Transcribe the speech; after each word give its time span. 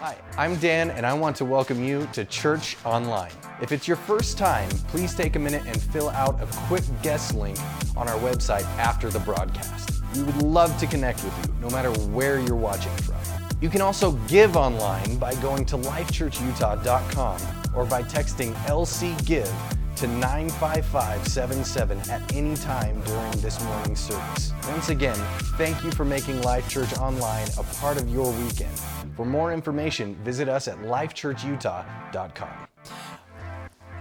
Hi, 0.00 0.16
I'm 0.38 0.56
Dan, 0.56 0.90
and 0.92 1.04
I 1.04 1.12
want 1.12 1.36
to 1.36 1.44
welcome 1.44 1.84
you 1.84 2.08
to 2.14 2.24
Church 2.24 2.78
Online. 2.86 3.30
If 3.60 3.70
it's 3.70 3.86
your 3.86 3.98
first 3.98 4.38
time, 4.38 4.70
please 4.88 5.14
take 5.14 5.36
a 5.36 5.38
minute 5.38 5.62
and 5.66 5.78
fill 5.78 6.08
out 6.08 6.40
a 6.40 6.46
quick 6.68 6.84
guest 7.02 7.34
link 7.34 7.58
on 7.98 8.08
our 8.08 8.18
website 8.20 8.64
after 8.78 9.10
the 9.10 9.18
broadcast. 9.18 10.02
We 10.14 10.22
would 10.22 10.40
love 10.40 10.74
to 10.78 10.86
connect 10.86 11.22
with 11.22 11.36
you, 11.46 11.52
no 11.60 11.68
matter 11.68 11.90
where 12.12 12.40
you're 12.40 12.56
watching 12.56 12.96
from. 12.96 13.16
You 13.60 13.68
can 13.68 13.82
also 13.82 14.12
give 14.26 14.56
online 14.56 15.18
by 15.18 15.34
going 15.34 15.66
to 15.66 15.76
lifechurchutah.com 15.76 17.40
or 17.76 17.84
by 17.84 18.02
texting 18.04 18.54
LC 18.64 19.22
Give 19.26 19.52
to 20.00 20.06
95577 20.06 22.10
at 22.10 22.34
any 22.34 22.56
time 22.56 22.98
during 23.02 23.30
this 23.32 23.62
morning's 23.62 24.00
service. 24.00 24.54
Once 24.66 24.88
again, 24.88 25.16
thank 25.58 25.84
you 25.84 25.90
for 25.90 26.06
making 26.06 26.40
Life 26.40 26.66
Church 26.70 26.96
Online 26.96 27.46
a 27.58 27.62
part 27.74 28.00
of 28.00 28.08
your 28.08 28.32
weekend. 28.32 28.72
For 29.14 29.26
more 29.26 29.52
information, 29.52 30.14
visit 30.24 30.48
us 30.48 30.68
at 30.68 30.78
lifechurchutah.com. 30.78 32.48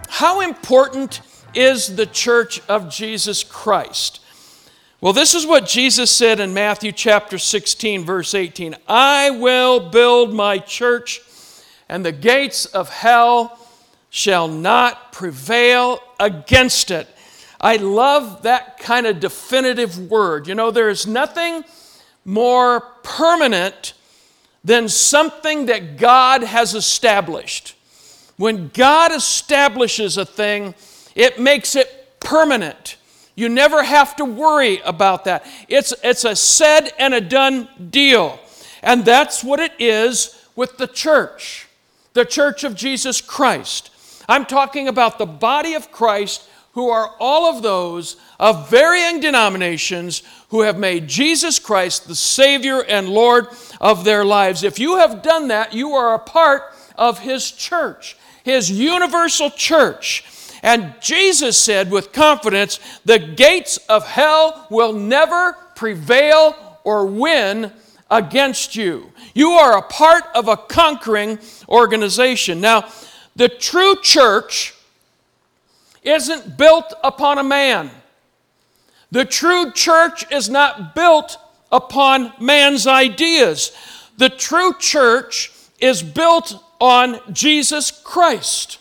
How 0.07 0.39
important 0.39 1.19
is 1.53 1.97
the 1.97 2.05
church 2.05 2.61
of 2.69 2.89
Jesus 2.89 3.43
Christ? 3.43 4.21
Well, 5.01 5.11
this 5.11 5.35
is 5.35 5.45
what 5.45 5.67
Jesus 5.67 6.09
said 6.09 6.39
in 6.39 6.53
Matthew 6.53 6.93
chapter 6.93 7.37
16, 7.37 8.05
verse 8.05 8.33
18 8.33 8.77
I 8.87 9.31
will 9.31 9.89
build 9.89 10.33
my 10.33 10.59
church, 10.59 11.19
and 11.89 12.05
the 12.05 12.13
gates 12.13 12.65
of 12.67 12.87
hell 12.87 13.58
shall 14.09 14.47
not 14.47 15.11
prevail 15.11 16.01
against 16.19 16.91
it. 16.91 17.07
I 17.61 17.75
love 17.75 18.43
that 18.43 18.79
kind 18.79 19.05
of 19.05 19.19
definitive 19.19 20.09
word. 20.09 20.47
You 20.47 20.55
know, 20.55 20.71
there 20.71 20.89
is 20.89 21.05
nothing 21.05 21.63
more 22.25 22.81
permanent 23.03 23.93
than 24.63 24.87
something 24.89 25.67
that 25.67 25.97
God 25.97 26.43
has 26.43 26.73
established. 26.73 27.75
When 28.37 28.69
God 28.69 29.11
establishes 29.11 30.17
a 30.17 30.25
thing, 30.25 30.73
it 31.15 31.39
makes 31.39 31.75
it 31.75 32.19
permanent. 32.19 32.97
You 33.35 33.49
never 33.49 33.83
have 33.83 34.15
to 34.17 34.25
worry 34.25 34.79
about 34.81 35.25
that. 35.25 35.45
It's, 35.67 35.93
it's 36.03 36.25
a 36.25 36.35
said 36.35 36.91
and 36.97 37.13
a 37.13 37.21
done 37.21 37.67
deal. 37.89 38.39
And 38.81 39.03
that's 39.05 39.43
what 39.43 39.59
it 39.59 39.73
is 39.79 40.45
with 40.55 40.77
the 40.77 40.87
church, 40.87 41.67
the 42.13 42.25
church 42.25 42.63
of 42.63 42.75
Jesus 42.75 43.21
Christ. 43.21 43.88
I'm 44.29 44.45
talking 44.45 44.87
about 44.87 45.17
the 45.17 45.25
body 45.25 45.73
of 45.73 45.91
Christ, 45.91 46.47
who 46.73 46.89
are 46.89 47.15
all 47.19 47.53
of 47.53 47.63
those 47.63 48.15
of 48.39 48.69
varying 48.69 49.19
denominations 49.19 50.21
who 50.49 50.61
have 50.61 50.77
made 50.77 51.07
Jesus 51.07 51.57
Christ 51.57 52.07
the 52.07 52.15
Savior 52.15 52.83
and 52.83 53.09
Lord 53.09 53.47
of 53.81 54.03
their 54.03 54.23
lives. 54.23 54.63
If 54.63 54.77
you 54.77 54.97
have 54.97 55.23
done 55.23 55.47
that, 55.47 55.73
you 55.73 55.93
are 55.93 56.13
a 56.13 56.19
part 56.19 56.61
of 56.95 57.19
His 57.19 57.51
church, 57.51 58.17
His 58.43 58.69
universal 58.69 59.49
church. 59.49 60.23
And 60.61 60.93
Jesus 61.01 61.57
said 61.57 61.89
with 61.89 62.13
confidence, 62.13 62.79
the 63.03 63.17
gates 63.17 63.77
of 63.89 64.05
hell 64.05 64.67
will 64.69 64.93
never 64.93 65.53
prevail 65.75 66.79
or 66.83 67.07
win 67.07 67.71
against 68.11 68.75
you. 68.75 69.11
You 69.33 69.51
are 69.51 69.77
a 69.77 69.81
part 69.81 70.23
of 70.35 70.47
a 70.47 70.57
conquering 70.57 71.39
organization. 71.67 72.61
Now, 72.61 72.89
the 73.39 73.47
true 73.47 73.95
church 74.01 74.73
isn't 76.03 76.57
built 76.57 76.93
upon 77.01 77.37
a 77.37 77.43
man. 77.43 77.89
The 79.11 79.23
true 79.23 79.71
church 79.71 80.29
is 80.29 80.49
not 80.49 80.93
built 80.93 81.37
upon 81.71 82.33
man's 82.41 82.85
ideas. 82.85 83.71
The 84.17 84.27
true 84.27 84.73
church 84.77 85.53
is 85.79 86.03
built 86.03 86.61
on 86.81 87.21
Jesus 87.31 87.91
Christ. 87.91 88.77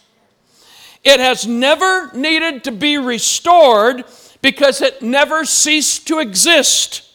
It 1.05 1.21
has 1.21 1.47
never 1.47 2.13
needed 2.13 2.65
to 2.65 2.73
be 2.73 2.99
restored 2.99 4.07
because 4.43 4.83
it 4.83 5.03
never 5.03 5.45
ceased 5.45 6.09
to 6.09 6.19
exist. 6.19 7.09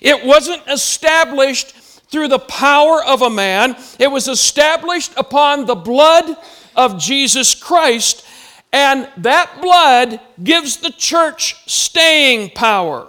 It 0.00 0.24
wasn't 0.24 0.62
established 0.68 1.74
through 2.12 2.28
the 2.28 2.38
power 2.38 3.02
of 3.02 3.22
a 3.22 3.30
man, 3.30 3.74
it 3.98 4.10
was 4.10 4.28
established 4.28 5.12
upon 5.16 5.64
the 5.64 5.74
blood 5.74 6.36
of 6.76 7.00
Jesus 7.00 7.54
Christ, 7.54 8.24
and 8.72 9.08
that 9.16 9.60
blood 9.60 10.20
gives 10.42 10.76
the 10.76 10.92
church 10.92 11.56
staying 11.66 12.50
power. 12.50 13.08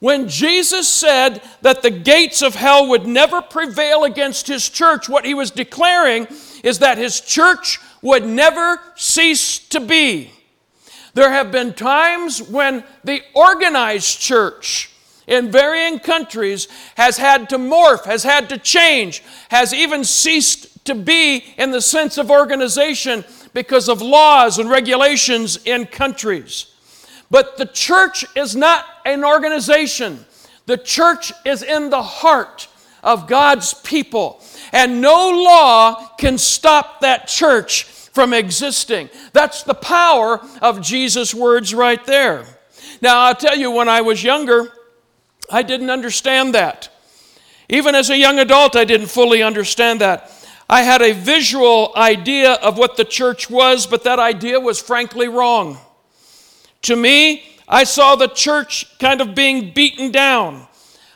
When 0.00 0.28
Jesus 0.28 0.88
said 0.88 1.42
that 1.62 1.82
the 1.82 1.90
gates 1.90 2.42
of 2.42 2.54
hell 2.54 2.88
would 2.88 3.06
never 3.06 3.40
prevail 3.40 4.04
against 4.04 4.46
his 4.46 4.68
church, 4.68 5.08
what 5.08 5.24
he 5.24 5.34
was 5.34 5.50
declaring 5.50 6.28
is 6.62 6.80
that 6.80 6.98
his 6.98 7.20
church 7.20 7.80
would 8.02 8.24
never 8.24 8.80
cease 8.94 9.58
to 9.68 9.80
be. 9.80 10.32
There 11.14 11.30
have 11.30 11.50
been 11.50 11.72
times 11.74 12.42
when 12.42 12.84
the 13.02 13.22
organized 13.34 14.20
church, 14.20 14.90
in 15.28 15.52
varying 15.52 16.00
countries 16.00 16.66
has 16.96 17.18
had 17.18 17.50
to 17.50 17.58
morph, 17.58 18.06
has 18.06 18.24
had 18.24 18.48
to 18.48 18.58
change, 18.58 19.22
has 19.50 19.72
even 19.72 20.02
ceased 20.02 20.84
to 20.86 20.94
be 20.94 21.44
in 21.56 21.70
the 21.70 21.82
sense 21.82 22.18
of 22.18 22.30
organization 22.30 23.24
because 23.52 23.88
of 23.88 24.02
laws 24.02 24.58
and 24.58 24.70
regulations 24.70 25.58
in 25.64 25.86
countries. 25.86 26.74
But 27.30 27.58
the 27.58 27.66
church 27.66 28.24
is 28.34 28.56
not 28.56 28.86
an 29.04 29.22
organization, 29.22 30.24
the 30.66 30.78
church 30.78 31.32
is 31.44 31.62
in 31.62 31.90
the 31.90 32.02
heart 32.02 32.68
of 33.02 33.28
God's 33.28 33.74
people. 33.74 34.42
And 34.72 35.00
no 35.00 35.30
law 35.30 36.08
can 36.18 36.36
stop 36.36 37.00
that 37.00 37.28
church 37.28 37.84
from 37.84 38.32
existing. 38.32 39.08
That's 39.32 39.62
the 39.62 39.74
power 39.74 40.40
of 40.60 40.82
Jesus' 40.82 41.34
words 41.34 41.72
right 41.74 42.04
there. 42.04 42.44
Now, 43.00 43.20
I'll 43.20 43.34
tell 43.34 43.56
you, 43.56 43.70
when 43.70 43.88
I 43.88 44.00
was 44.00 44.24
younger, 44.24 44.72
I 45.50 45.62
didn't 45.62 45.90
understand 45.90 46.54
that. 46.54 46.90
Even 47.68 47.94
as 47.94 48.10
a 48.10 48.16
young 48.16 48.38
adult, 48.38 48.76
I 48.76 48.84
didn't 48.84 49.08
fully 49.08 49.42
understand 49.42 50.00
that. 50.00 50.32
I 50.70 50.82
had 50.82 51.00
a 51.00 51.12
visual 51.12 51.92
idea 51.96 52.54
of 52.54 52.76
what 52.76 52.96
the 52.96 53.04
church 53.04 53.48
was, 53.48 53.86
but 53.86 54.04
that 54.04 54.18
idea 54.18 54.60
was 54.60 54.80
frankly 54.80 55.28
wrong. 55.28 55.78
To 56.82 56.96
me, 56.96 57.42
I 57.66 57.84
saw 57.84 58.16
the 58.16 58.28
church 58.28 58.98
kind 58.98 59.20
of 59.20 59.34
being 59.34 59.72
beaten 59.72 60.10
down. 60.10 60.66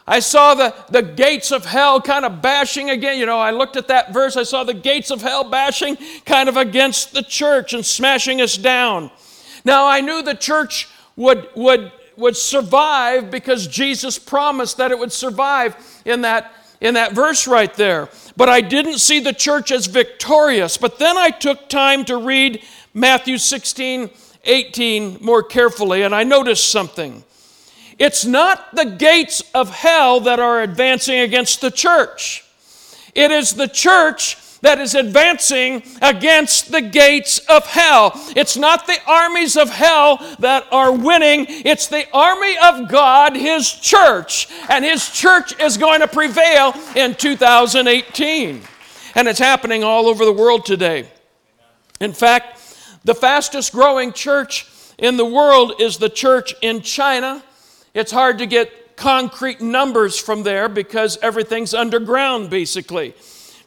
I 0.06 0.20
saw 0.20 0.54
the, 0.54 0.74
the 0.90 1.02
gates 1.02 1.52
of 1.52 1.64
hell 1.64 2.00
kind 2.00 2.24
of 2.24 2.42
bashing 2.42 2.90
again. 2.90 3.18
You 3.18 3.26
know, 3.26 3.38
I 3.38 3.50
looked 3.50 3.76
at 3.76 3.88
that 3.88 4.12
verse, 4.12 4.36
I 4.36 4.42
saw 4.42 4.64
the 4.64 4.74
gates 4.74 5.10
of 5.10 5.22
hell 5.22 5.48
bashing 5.48 5.96
kind 6.26 6.48
of 6.48 6.56
against 6.56 7.12
the 7.12 7.22
church 7.22 7.72
and 7.72 7.84
smashing 7.84 8.40
us 8.40 8.56
down. 8.56 9.10
Now, 9.64 9.86
I 9.86 10.00
knew 10.00 10.22
the 10.22 10.34
church 10.34 10.88
would, 11.14 11.48
would 11.54 11.92
would 12.16 12.36
survive 12.36 13.30
because 13.30 13.66
Jesus 13.66 14.18
promised 14.18 14.76
that 14.76 14.90
it 14.90 14.98
would 14.98 15.12
survive 15.12 15.76
in 16.04 16.22
that, 16.22 16.52
in 16.80 16.94
that 16.94 17.12
verse 17.12 17.46
right 17.46 17.72
there. 17.74 18.08
But 18.36 18.48
I 18.48 18.60
didn't 18.60 18.98
see 18.98 19.20
the 19.20 19.32
church 19.32 19.70
as 19.70 19.86
victorious. 19.86 20.76
But 20.76 20.98
then 20.98 21.16
I 21.16 21.30
took 21.30 21.68
time 21.68 22.04
to 22.06 22.16
read 22.16 22.62
Matthew 22.94 23.38
16, 23.38 24.10
18 24.44 25.18
more 25.20 25.42
carefully, 25.42 26.02
and 26.02 26.14
I 26.14 26.24
noticed 26.24 26.70
something. 26.70 27.24
It's 27.98 28.24
not 28.24 28.74
the 28.74 28.84
gates 28.84 29.42
of 29.54 29.70
hell 29.70 30.20
that 30.20 30.40
are 30.40 30.62
advancing 30.62 31.20
against 31.20 31.60
the 31.60 31.70
church. 31.70 32.44
It 33.14 33.30
is 33.30 33.54
the 33.54 33.68
church 33.68 34.36
that 34.62 34.80
is 34.80 34.94
advancing 34.94 35.82
against 36.00 36.72
the 36.72 36.80
gates 36.80 37.38
of 37.40 37.66
hell. 37.66 38.12
It's 38.34 38.56
not 38.56 38.86
the 38.86 38.98
armies 39.06 39.56
of 39.56 39.68
hell 39.68 40.18
that 40.38 40.66
are 40.72 40.92
winning, 40.92 41.46
it's 41.48 41.88
the 41.88 42.06
army 42.12 42.56
of 42.62 42.88
God, 42.88 43.36
His 43.36 43.70
church. 43.70 44.48
And 44.68 44.84
His 44.84 45.10
church 45.10 45.60
is 45.60 45.76
going 45.76 46.00
to 46.00 46.08
prevail 46.08 46.74
in 46.96 47.14
2018. 47.14 48.62
And 49.14 49.28
it's 49.28 49.40
happening 49.40 49.84
all 49.84 50.06
over 50.06 50.24
the 50.24 50.32
world 50.32 50.64
today. 50.64 51.08
In 52.00 52.12
fact, 52.12 52.58
the 53.04 53.14
fastest 53.14 53.72
growing 53.72 54.12
church 54.12 54.66
in 54.96 55.16
the 55.16 55.24
world 55.24 55.74
is 55.80 55.98
the 55.98 56.08
church 56.08 56.54
in 56.62 56.82
China. 56.82 57.42
It's 57.94 58.12
hard 58.12 58.38
to 58.38 58.46
get 58.46 58.96
concrete 58.96 59.60
numbers 59.60 60.18
from 60.18 60.44
there 60.44 60.68
because 60.68 61.18
everything's 61.20 61.74
underground, 61.74 62.48
basically 62.48 63.14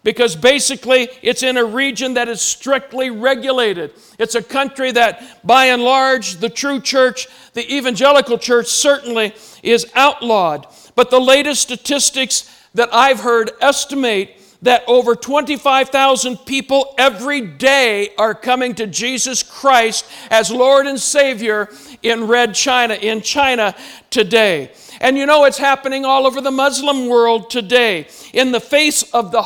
because 0.05 0.35
basically 0.35 1.09
it's 1.23 1.41
in 1.41 1.57
a 1.57 1.65
region 1.65 2.13
that 2.13 2.29
is 2.29 2.39
strictly 2.39 3.09
regulated. 3.09 3.91
It's 4.19 4.35
a 4.35 4.43
country 4.43 4.91
that, 4.91 5.43
by 5.43 5.65
and 5.65 5.81
large, 5.81 6.35
the 6.35 6.49
true 6.49 6.79
church, 6.79 7.27
the 7.53 7.75
evangelical 7.75 8.37
church, 8.37 8.67
certainly 8.67 9.33
is 9.63 9.91
outlawed. 9.95 10.67
But 10.93 11.09
the 11.09 11.19
latest 11.19 11.63
statistics 11.63 12.47
that 12.75 12.93
I've 12.93 13.21
heard 13.21 13.51
estimate 13.61 14.39
that 14.61 14.83
over 14.87 15.15
25,000 15.15 16.37
people 16.37 16.93
every 16.99 17.41
day 17.41 18.09
are 18.17 18.35
coming 18.35 18.75
to 18.75 18.87
Jesus 18.87 19.41
Christ 19.41 20.05
as 20.29 20.51
Lord 20.51 20.85
and 20.85 20.99
Savior 20.99 21.69
in 22.03 22.27
Red 22.27 22.53
China, 22.53 22.93
in 22.93 23.21
China 23.21 23.75
today. 24.11 24.71
And 25.01 25.17
you 25.17 25.25
know 25.25 25.45
it's 25.45 25.57
happening 25.57 26.05
all 26.05 26.25
over 26.25 26.41
the 26.41 26.51
Muslim 26.51 27.07
world 27.07 27.49
today. 27.49 28.07
In 28.33 28.51
the 28.51 28.59
face 28.59 29.03
of 29.13 29.31
the 29.31 29.41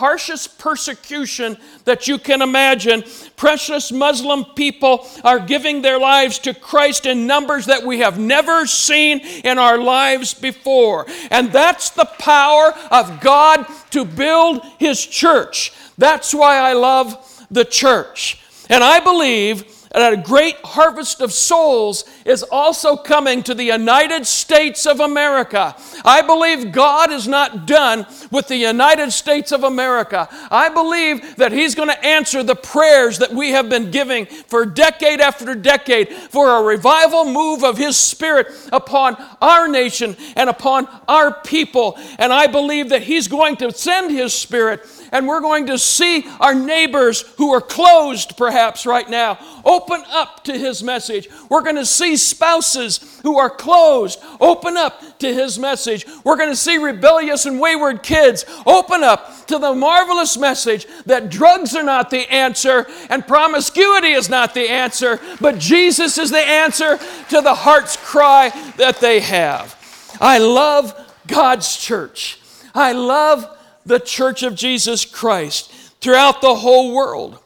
harshest 0.00 0.58
persecution 0.58 1.58
that 1.84 2.08
you 2.08 2.18
can 2.18 2.40
imagine, 2.40 3.04
precious 3.36 3.92
Muslim 3.92 4.44
people 4.56 5.06
are 5.22 5.38
giving 5.38 5.82
their 5.82 5.98
lives 5.98 6.38
to 6.40 6.54
Christ 6.54 7.04
in 7.04 7.26
numbers 7.26 7.66
that 7.66 7.84
we 7.84 7.98
have 7.98 8.18
never 8.18 8.66
seen 8.66 9.20
in 9.44 9.58
our 9.58 9.76
lives 9.76 10.32
before. 10.32 11.06
And 11.30 11.52
that's 11.52 11.90
the 11.90 12.06
power 12.18 12.72
of 12.90 13.20
God 13.20 13.66
to 13.90 14.06
build 14.06 14.64
His 14.78 15.04
church. 15.04 15.72
That's 15.98 16.34
why 16.34 16.56
I 16.56 16.72
love 16.72 17.46
the 17.50 17.66
church. 17.66 18.40
And 18.70 18.82
I 18.82 19.00
believe 19.00 19.79
that 19.98 20.12
a 20.12 20.16
great 20.16 20.56
harvest 20.62 21.20
of 21.20 21.32
souls 21.32 22.04
is 22.24 22.44
also 22.44 22.96
coming 22.96 23.42
to 23.42 23.54
the 23.54 23.64
United 23.64 24.24
States 24.26 24.86
of 24.86 25.00
America. 25.00 25.74
I 26.04 26.22
believe 26.22 26.70
God 26.70 27.10
is 27.10 27.26
not 27.26 27.66
done 27.66 28.06
with 28.30 28.46
the 28.46 28.56
United 28.56 29.10
States 29.10 29.50
of 29.50 29.64
America. 29.64 30.28
I 30.50 30.68
believe 30.68 31.36
that 31.36 31.50
He's 31.50 31.74
going 31.74 31.88
to 31.88 32.04
answer 32.04 32.42
the 32.42 32.54
prayers 32.54 33.18
that 33.18 33.32
we 33.32 33.50
have 33.50 33.68
been 33.68 33.90
giving 33.90 34.26
for 34.26 34.64
decade 34.64 35.20
after 35.20 35.54
decade 35.56 36.08
for 36.08 36.50
a 36.50 36.62
revival 36.62 37.24
move 37.24 37.64
of 37.64 37.76
His 37.76 37.96
Spirit 37.96 38.46
upon 38.72 39.16
our 39.40 39.66
nation 39.66 40.16
and 40.36 40.48
upon 40.48 40.86
our 41.08 41.34
people. 41.42 41.98
And 42.18 42.32
I 42.32 42.46
believe 42.46 42.90
that 42.90 43.02
He's 43.02 43.26
going 43.26 43.56
to 43.56 43.72
send 43.72 44.12
His 44.12 44.32
Spirit 44.32 44.86
and 45.12 45.26
we're 45.26 45.40
going 45.40 45.66
to 45.66 45.78
see 45.78 46.26
our 46.40 46.54
neighbors 46.54 47.22
who 47.36 47.52
are 47.52 47.60
closed 47.60 48.36
perhaps 48.36 48.86
right 48.86 49.08
now 49.08 49.38
open 49.64 50.02
up 50.10 50.44
to 50.44 50.56
his 50.56 50.82
message. 50.82 51.28
We're 51.48 51.62
going 51.62 51.76
to 51.76 51.86
see 51.86 52.16
spouses 52.16 53.20
who 53.22 53.38
are 53.38 53.50
closed 53.50 54.20
open 54.40 54.76
up 54.76 55.18
to 55.20 55.32
his 55.32 55.58
message. 55.58 56.06
We're 56.24 56.36
going 56.36 56.50
to 56.50 56.56
see 56.56 56.78
rebellious 56.78 57.46
and 57.46 57.60
wayward 57.60 58.02
kids 58.02 58.44
open 58.66 59.02
up 59.04 59.46
to 59.46 59.58
the 59.58 59.74
marvelous 59.74 60.36
message 60.36 60.86
that 61.06 61.30
drugs 61.30 61.74
are 61.74 61.82
not 61.82 62.10
the 62.10 62.30
answer 62.32 62.86
and 63.08 63.26
promiscuity 63.26 64.12
is 64.12 64.28
not 64.28 64.54
the 64.54 64.68
answer, 64.68 65.20
but 65.40 65.58
Jesus 65.58 66.18
is 66.18 66.30
the 66.30 66.38
answer 66.38 66.98
to 67.30 67.40
the 67.40 67.54
heart's 67.54 67.96
cry 67.96 68.50
that 68.76 69.00
they 69.00 69.20
have. 69.20 69.76
I 70.20 70.38
love 70.38 70.94
God's 71.26 71.76
church. 71.76 72.40
I 72.74 72.92
love 72.92 73.56
the 73.84 73.98
church 73.98 74.42
of 74.42 74.54
Jesus 74.54 75.04
Christ 75.04 75.72
throughout 76.00 76.40
the 76.40 76.54
whole 76.54 76.94
world. 76.94 77.38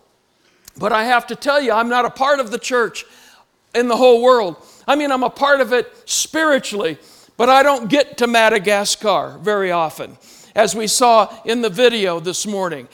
But 0.76 0.92
I 0.92 1.04
have 1.04 1.26
to 1.28 1.36
tell 1.36 1.60
you, 1.60 1.72
I'm 1.72 1.88
not 1.88 2.04
a 2.04 2.10
part 2.10 2.40
of 2.40 2.50
the 2.50 2.58
church 2.58 3.04
in 3.74 3.88
the 3.88 3.96
whole 3.96 4.22
world. 4.22 4.56
I 4.86 4.96
mean, 4.96 5.10
I'm 5.12 5.22
a 5.22 5.30
part 5.30 5.60
of 5.60 5.72
it 5.72 5.92
spiritually, 6.08 6.98
but 7.36 7.48
I 7.48 7.62
don't 7.62 7.88
get 7.88 8.18
to 8.18 8.26
Madagascar 8.26 9.38
very 9.40 9.70
often, 9.70 10.18
as 10.54 10.74
we 10.74 10.86
saw 10.86 11.32
in 11.44 11.62
the 11.62 11.70
video 11.70 12.20
this 12.20 12.46
morning. 12.46 12.88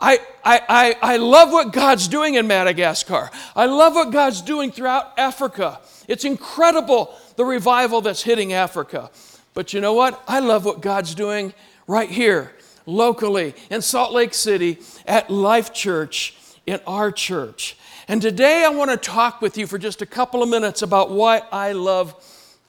I, 0.00 0.20
I, 0.44 0.60
I, 0.68 1.14
I 1.14 1.16
love 1.16 1.50
what 1.50 1.72
God's 1.72 2.06
doing 2.06 2.34
in 2.34 2.46
Madagascar. 2.46 3.30
I 3.56 3.66
love 3.66 3.94
what 3.94 4.12
God's 4.12 4.40
doing 4.42 4.70
throughout 4.70 5.18
Africa. 5.18 5.80
It's 6.06 6.24
incredible 6.24 7.14
the 7.36 7.44
revival 7.44 8.00
that's 8.00 8.22
hitting 8.22 8.52
Africa. 8.52 9.10
But 9.54 9.72
you 9.72 9.80
know 9.80 9.94
what? 9.94 10.22
I 10.28 10.38
love 10.38 10.64
what 10.64 10.80
God's 10.80 11.14
doing 11.14 11.52
right 11.88 12.08
here 12.08 12.52
locally 12.88 13.54
in 13.70 13.82
Salt 13.82 14.12
Lake 14.12 14.32
City 14.32 14.78
at 15.06 15.30
Life 15.30 15.72
Church 15.72 16.34
in 16.66 16.80
our 16.86 17.12
church. 17.12 17.76
And 18.08 18.22
today 18.22 18.64
I 18.64 18.70
want 18.70 18.90
to 18.90 18.96
talk 18.96 19.42
with 19.42 19.58
you 19.58 19.66
for 19.66 19.76
just 19.76 20.00
a 20.00 20.06
couple 20.06 20.42
of 20.42 20.48
minutes 20.48 20.80
about 20.80 21.10
why 21.10 21.42
I 21.52 21.72
love 21.72 22.14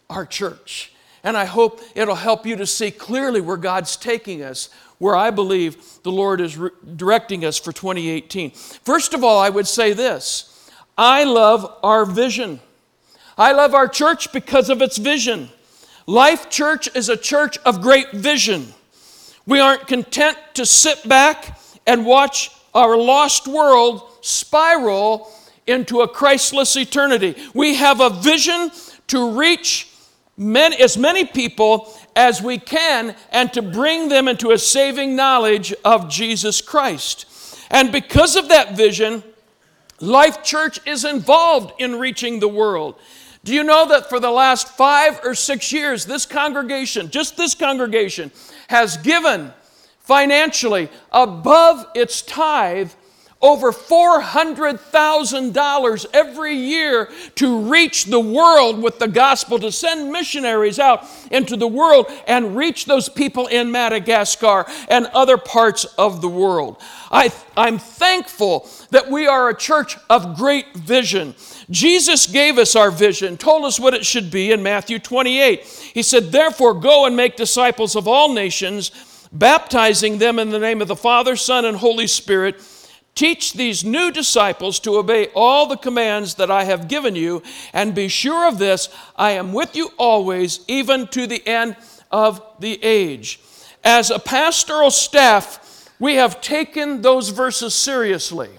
our 0.10 0.26
church. 0.26 0.92
And 1.24 1.38
I 1.38 1.46
hope 1.46 1.82
it'll 1.96 2.16
help 2.16 2.46
you 2.46 2.58
to 2.58 2.66
see 2.66 2.92
clearly 2.92 3.40
where 3.40 3.58
God's 3.58 3.96
taking 3.96 4.44
us, 4.44 4.70
where 4.98 5.16
I 5.16 5.32
believe 5.32 5.78
the 6.04 6.12
Lord 6.12 6.42
is 6.42 6.58
re- 6.58 6.70
directing 6.96 7.46
us 7.46 7.58
for 7.58 7.72
2018. 7.72 8.52
First 8.52 9.14
of 9.14 9.24
all, 9.24 9.40
I 9.40 9.50
would 9.50 9.68
say 9.68 9.94
this 9.94 10.70
I 10.98 11.24
love 11.24 11.78
our 11.82 12.06
vision. 12.06 12.60
I 13.38 13.54
love 13.54 13.74
our 13.74 13.88
church 13.88 14.34
because 14.34 14.70
of 14.70 14.82
its 14.82 14.98
vision. 14.98 15.50
Life 16.06 16.50
Church 16.50 16.94
is 16.94 17.08
a 17.08 17.16
church 17.16 17.58
of 17.60 17.82
great 17.82 18.12
vision. 18.12 18.74
We 19.50 19.60
aren't 19.60 19.88
content 19.88 20.38
to 20.54 20.66
sit 20.66 21.10
back 21.10 21.60
and 21.88 22.06
watch 22.06 22.52
our 22.76 22.96
lost 22.96 23.48
world 23.48 24.04
spiral 24.22 25.34
into 25.66 26.02
a 26.02 26.08
Christless 26.08 26.78
eternity. 26.78 27.36
We 27.56 27.74
have 27.74 28.00
a 28.00 28.12
vision 28.12 28.70
to 29.08 29.32
reach 29.32 29.92
many, 30.38 30.76
as 30.76 31.00
many 31.00 31.26
people 31.26 31.92
as 32.16 32.44
we 32.44 32.60
can 32.60 33.16
and 33.32 33.52
to 33.54 33.64
bring 33.64 34.10
them 34.10 34.28
into 34.28 34.52
a 34.52 34.58
saving 34.60 35.16
knowledge 35.16 35.74
of 35.84 36.10
Jesus 36.10 36.62
Christ. 36.62 37.26
And 37.72 37.92
because 37.92 38.36
of 38.36 38.50
that 38.50 38.78
vision, 38.78 39.24
Life 40.00 40.44
Church 40.44 40.80
is 40.86 41.04
involved 41.06 41.74
in 41.80 41.96
reaching 41.96 42.40
the 42.40 42.48
world. 42.48 43.00
Do 43.44 43.54
you 43.54 43.64
know 43.64 43.88
that 43.88 44.10
for 44.10 44.20
the 44.20 44.32
last 44.32 44.68
five 44.70 45.22
or 45.24 45.34
six 45.34 45.72
years, 45.72 46.06
this 46.06 46.26
congregation, 46.26 47.10
just 47.10 47.38
this 47.38 47.56
congregation, 47.56 48.32
has 48.68 48.98
given 48.98 49.54
financially 50.00 50.90
above 51.12 51.86
its 51.96 52.22
tithe 52.22 52.92
over 53.42 53.72
$400,000 53.72 56.06
every 56.14 56.56
year 56.56 57.10
to 57.36 57.62
reach 57.62 58.04
the 58.06 58.20
world 58.20 58.84
with 58.84 59.00
the 59.00 59.08
gospel, 59.08 59.58
to 59.60 59.72
send 59.72 60.12
missionaries 60.12 60.78
out 60.78 61.06
into 61.32 61.56
the 61.56 61.68
world 61.68 62.08
and 62.28 62.58
reach 62.58 62.84
those 62.86 63.08
people 63.08 63.48
in 63.48 63.72
Madagascar 63.72 64.66
and 64.90 65.06
other 65.14 65.38
parts 65.38 65.86
of 65.98 66.20
the 66.20 66.28
world. 66.28 66.82
I, 67.10 67.32
I'm 67.56 67.80
thankful 67.80 68.68
that 68.92 69.10
we 69.10 69.26
are 69.26 69.48
a 69.48 69.56
church 69.56 69.96
of 70.10 70.36
great 70.36 70.76
vision. 70.76 71.34
Jesus 71.70 72.28
gave 72.28 72.58
us 72.58 72.76
our 72.76 72.92
vision, 72.92 73.38
told 73.38 73.64
us 73.64 73.80
what 73.80 73.94
it 73.94 74.06
should 74.06 74.32
be 74.32 74.52
in 74.52 74.62
Matthew 74.62 75.00
28. 75.00 75.64
He 75.94 76.04
said, 76.04 76.34
Therefore, 76.34 76.74
go 76.74 77.06
and 77.06 77.16
make 77.16 77.38
disciples 77.38 77.96
of 77.96 78.06
all 78.06 78.34
nations, 78.34 78.92
baptizing 79.32 80.18
them 80.18 80.40
in 80.40 80.50
the 80.50 80.60
name 80.60 80.82
of 80.82 80.90
the 80.90 80.98
Father, 80.98 81.38
Son, 81.38 81.64
and 81.64 81.78
Holy 81.78 82.08
Spirit. 82.08 82.62
Teach 83.16 83.54
these 83.54 83.84
new 83.84 84.12
disciples 84.12 84.80
to 84.82 84.98
obey 84.98 85.28
all 85.36 85.66
the 85.66 85.76
commands 85.76 86.36
that 86.36 86.50
I 86.50 86.64
have 86.64 86.88
given 86.88 87.16
you, 87.16 87.44
and 87.74 87.94
be 87.94 88.08
sure 88.08 88.48
of 88.48 88.60
this 88.60 88.90
I 89.16 89.32
am 89.32 89.52
with 89.52 89.76
you 89.76 89.92
always, 89.98 90.62
even 90.68 91.08
to 91.08 91.28
the 91.28 91.46
end 91.46 91.76
of 92.12 92.42
the 92.60 92.82
age. 92.84 93.40
As 93.84 94.10
a 94.10 94.20
pastoral 94.20 94.92
staff, 94.92 95.90
we 96.00 96.16
have 96.16 96.42
taken 96.42 97.02
those 97.02 97.30
verses 97.30 97.74
seriously, 97.74 98.50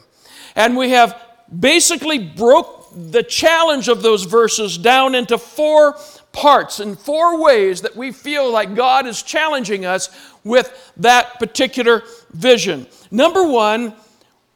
and 0.55 0.77
we 0.77 0.91
have 0.91 1.21
basically 1.59 2.19
broke 2.19 2.77
the 2.95 3.23
challenge 3.23 3.89
of 3.89 4.03
those 4.03 4.25
verses 4.25 4.77
down 4.77 5.15
into 5.15 5.39
four 5.39 5.97
parts 6.33 6.81
and 6.81 6.99
four 6.99 7.41
ways 7.41 7.81
that 7.81 7.97
we 7.97 8.13
feel 8.13 8.51
like 8.51 8.75
God 8.75 9.07
is 9.07 9.23
challenging 9.23 9.85
us 9.85 10.11
with 10.45 10.93
that 10.97 11.39
particular 11.39 12.03
vision. 12.33 12.87
Number 13.11 13.45
one, 13.45 13.95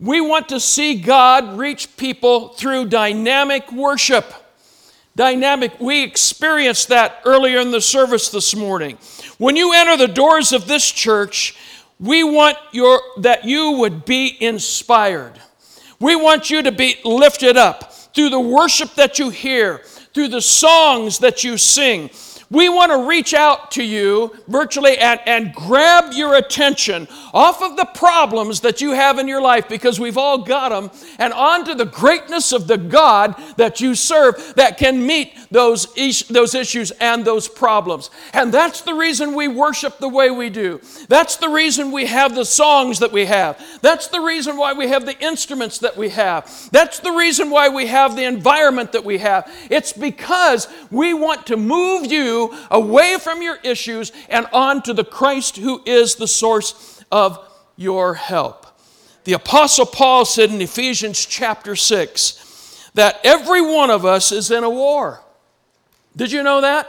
we 0.01 0.21
want 0.21 0.49
to 0.49 0.61
see 0.61 1.01
God 1.01 1.57
reach 1.57 1.97
people 1.97 2.49
through 2.49 2.89
dynamic 2.89 3.71
worship. 3.73 4.33
Dynamic, 5.17 5.79
we 5.79 6.03
experienced 6.03 6.89
that 6.89 7.21
earlier 7.25 7.61
in 7.61 7.71
the 7.71 7.81
service 7.81 8.31
this 8.31 8.57
morning. 8.57 8.99
When 9.39 9.55
you 9.55 9.73
enter 9.73 9.97
the 9.97 10.13
doors 10.13 10.53
of 10.53 10.67
this 10.67 10.91
church, 10.91 11.57
we 12.01 12.25
want 12.25 12.59
your, 12.73 13.01
that 13.19 13.45
you 13.45 13.79
would 13.79 14.05
be 14.05 14.37
inspired. 14.41 15.41
We 16.01 16.17
want 16.17 16.51
you 16.51 16.63
to 16.63 16.73
be 16.73 16.97
lifted 17.05 17.57
up 17.57 17.93
through 17.93 18.31
the 18.31 18.41
worship 18.41 18.95
that 18.95 19.19
you 19.19 19.31
hear, 19.31 19.79
through 20.13 20.29
the 20.29 20.43
songs 20.43 21.19
that 21.21 21.45
you 21.45 21.57
sing. 21.57 22.11
We 22.55 22.69
want 22.69 22.93
to 22.93 23.09
reach 23.09 23.35
out 23.35 23.73
to 23.73 23.83
you 23.83 24.33
virtually 24.47 24.97
and, 24.97 25.19
and 25.27 25.53
grab 25.53 26.13
your 26.13 26.37
attention 26.37 27.09
off 27.33 27.61
of 27.61 27.77
the 27.77 27.85
problems 27.85 28.61
that 28.61 28.81
you 28.81 28.93
have 28.93 29.19
in 29.19 29.27
your 29.27 29.43
life 29.43 29.69
because 29.69 29.99
we've 29.99 30.17
all 30.17 30.39
got 30.39 30.69
them 30.69 30.93
and 31.19 31.33
onto 31.33 31.75
the 31.75 31.85
greatness 31.85 32.53
of 32.53 32.69
the 32.69 32.79
God 32.79 33.35
that 33.57 33.81
you 33.81 33.97
serve 33.97 34.55
that 34.55 34.79
can 34.79 35.05
meet 35.05 35.35
those, 35.51 35.93
those 36.29 36.55
issues 36.55 36.93
and 36.93 37.25
those 37.25 37.49
problems. 37.49 38.09
And 38.33 38.55
that's 38.55 38.83
the 38.83 38.95
reason 38.95 39.35
we 39.35 39.49
worship 39.49 39.99
the 39.99 40.09
way 40.09 40.31
we 40.31 40.49
do. 40.49 40.81
That's 41.09 41.37
the 41.37 41.49
reason 41.49 41.91
we 41.91 42.07
have 42.07 42.37
the 42.37 42.45
songs 42.45 43.01
that 43.01 43.11
we 43.11 43.25
have. 43.25 43.61
That's 43.81 44.07
the 44.07 44.21
reason 44.21 44.57
why 44.57 44.75
we 44.75 44.89
have 44.89 45.07
the 45.07 45.19
instruments 45.19 45.79
that 45.79 45.97
we 45.97 46.11
have. 46.11 46.69
That's 46.71 47.01
the 47.01 47.11
reason 47.11 47.51
why 47.51 47.69
we 47.69 47.89
have 47.89 48.15
the 48.15 48.25
environment 48.25 48.93
that 48.93 49.05
we 49.05 49.19
have. 49.19 49.53
It's 49.71 49.93
because 49.93 50.69
we 50.93 51.15
want 51.15 51.47
to 51.47 51.57
move 51.57 52.13
you 52.13 52.44
away 52.71 53.19
from 53.21 53.43
your 53.43 53.57
issues 53.63 54.13
and 54.29 54.47
on 54.53 54.83
to 54.83 54.93
the 54.93 55.05
Christ 55.05 55.57
who 55.57 55.83
is 55.87 56.17
the 56.17 56.29
source 56.29 57.03
of 57.13 57.39
your 57.77 58.15
help. 58.15 58.67
The 59.25 59.33
Apostle 59.35 59.87
Paul 59.87 60.25
said 60.25 60.51
in 60.51 60.61
Ephesians 60.61 61.25
chapter 61.25 61.77
6 61.77 62.91
that 62.95 63.21
every 63.25 63.63
one 63.63 63.91
of 63.91 64.05
us 64.05 64.33
is 64.33 64.51
in 64.51 64.65
a 64.65 64.71
war. 64.71 65.21
Did 66.17 66.31
you 66.31 66.43
know 66.43 66.61
that? 66.61 66.89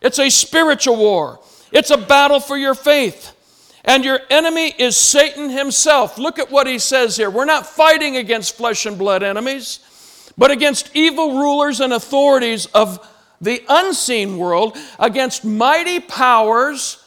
It's 0.00 0.18
a 0.18 0.30
spiritual 0.30 0.96
war. 0.96 1.40
It's 1.72 1.90
a 1.90 1.98
battle 1.98 2.40
for 2.40 2.56
your 2.56 2.74
faith. 2.74 3.32
And 3.84 4.04
your 4.04 4.20
enemy 4.30 4.74
is 4.78 4.96
Satan 4.96 5.50
himself. 5.50 6.16
Look 6.16 6.38
at 6.38 6.50
what 6.50 6.66
he 6.66 6.78
says 6.78 7.16
here. 7.16 7.28
We're 7.28 7.44
not 7.44 7.66
fighting 7.66 8.16
against 8.16 8.56
flesh 8.56 8.86
and 8.86 8.96
blood 8.96 9.22
enemies, 9.22 9.80
but 10.38 10.50
against 10.50 10.90
evil 10.94 11.38
rulers 11.38 11.80
and 11.80 11.92
authorities 11.92 12.66
of 12.66 13.06
the 13.44 13.62
unseen 13.68 14.38
world, 14.38 14.76
against 14.98 15.44
mighty 15.44 16.00
powers 16.00 17.02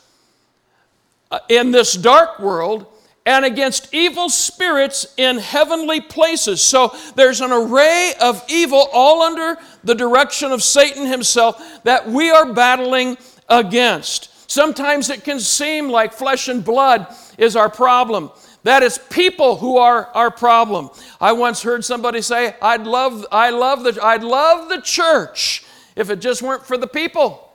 uh, 1.31 1.39
in 1.49 1.71
this 1.71 1.93
dark 1.93 2.39
world, 2.39 2.85
and 3.25 3.43
against 3.43 3.93
evil 3.93 4.29
spirits 4.29 5.13
in 5.17 5.37
heavenly 5.37 5.99
places. 5.99 6.61
So 6.61 6.95
there's 7.15 7.41
an 7.41 7.51
array 7.51 8.13
of 8.21 8.41
evil 8.47 8.87
all 8.93 9.21
under 9.21 9.57
the 9.83 9.93
direction 9.93 10.53
of 10.53 10.63
Satan 10.63 11.05
himself 11.05 11.83
that 11.83 12.07
we 12.07 12.29
are 12.29 12.53
battling 12.53 13.17
against. 13.49 14.49
Sometimes 14.49 15.09
it 15.09 15.25
can 15.25 15.41
seem 15.41 15.89
like 15.89 16.13
flesh 16.13 16.47
and 16.47 16.63
blood 16.63 17.13
is 17.37 17.57
our 17.57 17.69
problem. 17.69 18.31
That 18.63 18.81
is 18.81 18.97
people 19.09 19.57
who 19.57 19.77
are 19.77 20.05
our 20.13 20.31
problem. 20.31 20.89
I 21.19 21.33
once 21.33 21.61
heard 21.61 21.83
somebody 21.83 22.21
say, 22.21 22.55
I'd 22.61 22.87
love, 22.87 23.25
I 23.29 23.49
love 23.49 23.83
the, 23.83 23.99
I'd 24.01 24.23
love 24.23 24.69
the 24.69 24.79
church 24.81 25.65
if 25.97 26.09
it 26.09 26.21
just 26.21 26.41
weren't 26.41 26.65
for 26.65 26.77
the 26.77 26.87
people. 26.87 27.51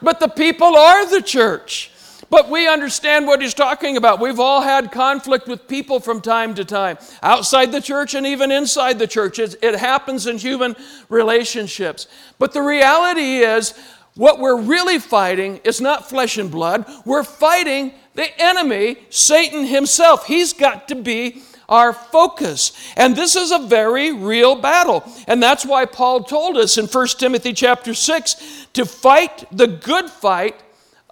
But 0.00 0.20
the 0.20 0.28
people 0.28 0.76
are 0.76 1.06
the 1.10 1.22
church. 1.22 1.90
But 2.30 2.50
we 2.50 2.68
understand 2.68 3.26
what 3.26 3.40
he's 3.40 3.54
talking 3.54 3.96
about. 3.96 4.20
We've 4.20 4.40
all 4.40 4.60
had 4.60 4.90
conflict 4.92 5.46
with 5.46 5.68
people 5.68 6.00
from 6.00 6.20
time 6.20 6.54
to 6.54 6.64
time, 6.64 6.98
outside 7.22 7.72
the 7.72 7.80
church 7.80 8.14
and 8.14 8.26
even 8.26 8.50
inside 8.50 8.98
the 8.98 9.06
church. 9.06 9.38
It, 9.38 9.56
it 9.62 9.76
happens 9.76 10.26
in 10.26 10.38
human 10.38 10.76
relationships. 11.08 12.06
But 12.38 12.52
the 12.52 12.62
reality 12.62 13.38
is, 13.38 13.74
what 14.14 14.38
we're 14.38 14.60
really 14.60 14.98
fighting 14.98 15.60
is 15.64 15.80
not 15.80 16.08
flesh 16.08 16.38
and 16.38 16.50
blood. 16.50 16.86
We're 17.04 17.24
fighting 17.24 17.92
the 18.14 18.28
enemy, 18.40 18.98
Satan 19.10 19.66
himself. 19.66 20.26
He's 20.26 20.52
got 20.52 20.88
to 20.88 20.94
be 20.94 21.42
our 21.68 21.92
focus. 21.92 22.72
And 22.96 23.16
this 23.16 23.36
is 23.36 23.52
a 23.52 23.58
very 23.58 24.12
real 24.12 24.56
battle. 24.56 25.04
And 25.26 25.42
that's 25.42 25.64
why 25.64 25.84
Paul 25.86 26.24
told 26.24 26.56
us 26.56 26.78
in 26.78 26.86
1 26.86 27.06
Timothy 27.18 27.52
chapter 27.52 27.94
6 27.94 28.66
to 28.74 28.84
fight 28.84 29.44
the 29.50 29.66
good 29.66 30.10
fight 30.10 30.60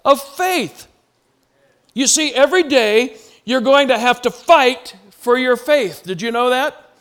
of 0.05 0.21
faith. 0.21 0.87
You 1.93 2.07
see, 2.07 2.33
every 2.33 2.63
day 2.63 3.17
you're 3.45 3.61
going 3.61 3.89
to 3.89 3.97
have 3.97 4.21
to 4.23 4.31
fight 4.31 4.95
for 5.11 5.37
your 5.37 5.57
faith. 5.57 6.03
Did 6.03 6.21
you 6.21 6.31
know 6.31 6.49
that? 6.49 6.91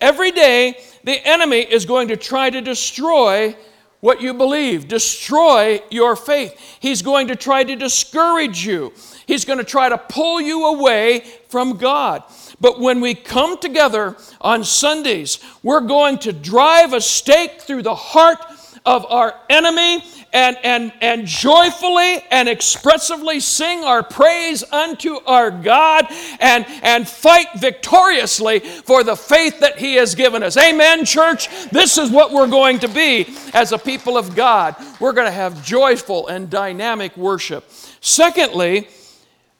Every 0.00 0.32
day 0.32 0.78
the 1.04 1.26
enemy 1.26 1.60
is 1.60 1.86
going 1.86 2.08
to 2.08 2.16
try 2.16 2.50
to 2.50 2.60
destroy 2.60 3.56
what 4.00 4.20
you 4.20 4.34
believe, 4.34 4.88
destroy 4.88 5.80
your 5.88 6.16
faith. 6.16 6.58
He's 6.80 7.02
going 7.02 7.28
to 7.28 7.36
try 7.36 7.62
to 7.62 7.76
discourage 7.76 8.66
you. 8.66 8.92
He's 9.26 9.44
going 9.44 9.60
to 9.60 9.64
try 9.64 9.88
to 9.88 9.96
pull 9.96 10.40
you 10.40 10.66
away 10.66 11.20
from 11.48 11.76
God. 11.76 12.24
But 12.62 12.78
when 12.78 13.00
we 13.00 13.14
come 13.14 13.58
together 13.58 14.16
on 14.40 14.62
Sundays, 14.62 15.40
we're 15.64 15.80
going 15.80 16.18
to 16.20 16.32
drive 16.32 16.92
a 16.92 17.00
stake 17.00 17.60
through 17.60 17.82
the 17.82 17.94
heart 17.94 18.38
of 18.86 19.04
our 19.06 19.34
enemy 19.50 20.04
and, 20.32 20.56
and, 20.62 20.92
and 21.00 21.26
joyfully 21.26 22.24
and 22.30 22.48
expressively 22.48 23.40
sing 23.40 23.82
our 23.82 24.04
praise 24.04 24.62
unto 24.72 25.16
our 25.26 25.50
God 25.50 26.06
and, 26.38 26.64
and 26.82 27.06
fight 27.08 27.48
victoriously 27.56 28.60
for 28.60 29.02
the 29.02 29.16
faith 29.16 29.58
that 29.58 29.78
He 29.78 29.96
has 29.96 30.14
given 30.14 30.44
us. 30.44 30.56
Amen, 30.56 31.04
church? 31.04 31.48
This 31.70 31.98
is 31.98 32.12
what 32.12 32.32
we're 32.32 32.46
going 32.46 32.78
to 32.78 32.88
be 32.88 33.26
as 33.54 33.72
a 33.72 33.78
people 33.78 34.16
of 34.16 34.36
God. 34.36 34.76
We're 35.00 35.12
going 35.12 35.26
to 35.26 35.32
have 35.32 35.64
joyful 35.64 36.28
and 36.28 36.48
dynamic 36.48 37.16
worship. 37.16 37.68
Secondly, 38.00 38.88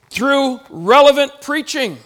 through 0.09 0.61
relevant 0.71 1.32
preaching. 1.40 1.99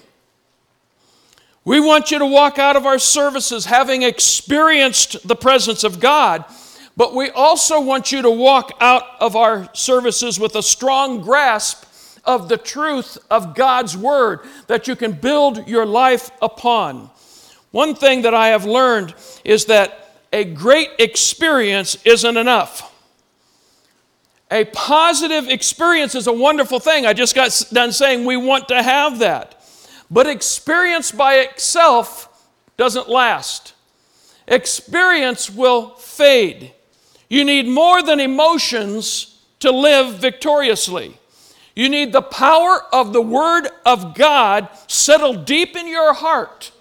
We 1.66 1.80
want 1.80 2.10
you 2.10 2.18
to 2.20 2.26
walk 2.26 2.58
out 2.58 2.76
of 2.76 2.86
our 2.86 2.98
services 2.98 3.66
having 3.66 4.02
experienced 4.02 5.28
the 5.28 5.36
presence 5.36 5.84
of 5.84 6.00
God 6.00 6.46
but 6.96 7.14
we 7.14 7.28
also 7.30 7.80
want 7.80 8.10
you 8.10 8.22
to 8.22 8.30
walk 8.30 8.72
out 8.80 9.04
of 9.20 9.36
our 9.36 9.68
services 9.74 10.40
with 10.40 10.56
a 10.56 10.62
strong 10.62 11.20
grasp 11.20 11.84
of 12.24 12.48
the 12.48 12.56
truth 12.56 13.18
of 13.30 13.54
God's 13.54 13.96
Word 13.96 14.40
that 14.66 14.88
you 14.88 14.96
can 14.96 15.12
build 15.12 15.68
your 15.68 15.84
life 15.84 16.30
upon. 16.40 17.10
One 17.70 17.94
thing 17.94 18.22
that 18.22 18.32
I 18.32 18.48
have 18.48 18.64
learned 18.64 19.14
is 19.44 19.66
that 19.66 20.22
a 20.32 20.44
great 20.44 20.88
experience 20.98 21.98
isn't 22.04 22.36
enough. 22.36 22.92
A 24.50 24.64
positive 24.64 25.48
experience 25.48 26.14
is 26.14 26.26
a 26.26 26.32
wonderful 26.32 26.80
thing. 26.80 27.04
I 27.04 27.12
just 27.12 27.34
got 27.34 27.64
done 27.72 27.92
saying 27.92 28.24
we 28.24 28.36
want 28.36 28.68
to 28.68 28.82
have 28.82 29.18
that. 29.18 29.55
But 30.10 30.26
experience 30.26 31.12
by 31.12 31.36
itself 31.36 32.48
doesn't 32.76 33.08
last. 33.08 33.74
Experience 34.46 35.50
will 35.50 35.90
fade. 35.96 36.72
You 37.28 37.44
need 37.44 37.66
more 37.66 38.02
than 38.02 38.20
emotions 38.20 39.42
to 39.60 39.70
live 39.70 40.18
victoriously. 40.18 41.18
You 41.74 41.88
need 41.88 42.12
the 42.12 42.22
power 42.22 42.82
of 42.92 43.12
the 43.12 43.20
Word 43.20 43.68
of 43.84 44.14
God 44.14 44.68
settled 44.86 45.44
deep 45.44 45.76
in 45.76 45.88
your 45.88 46.14
heart. 46.14 46.72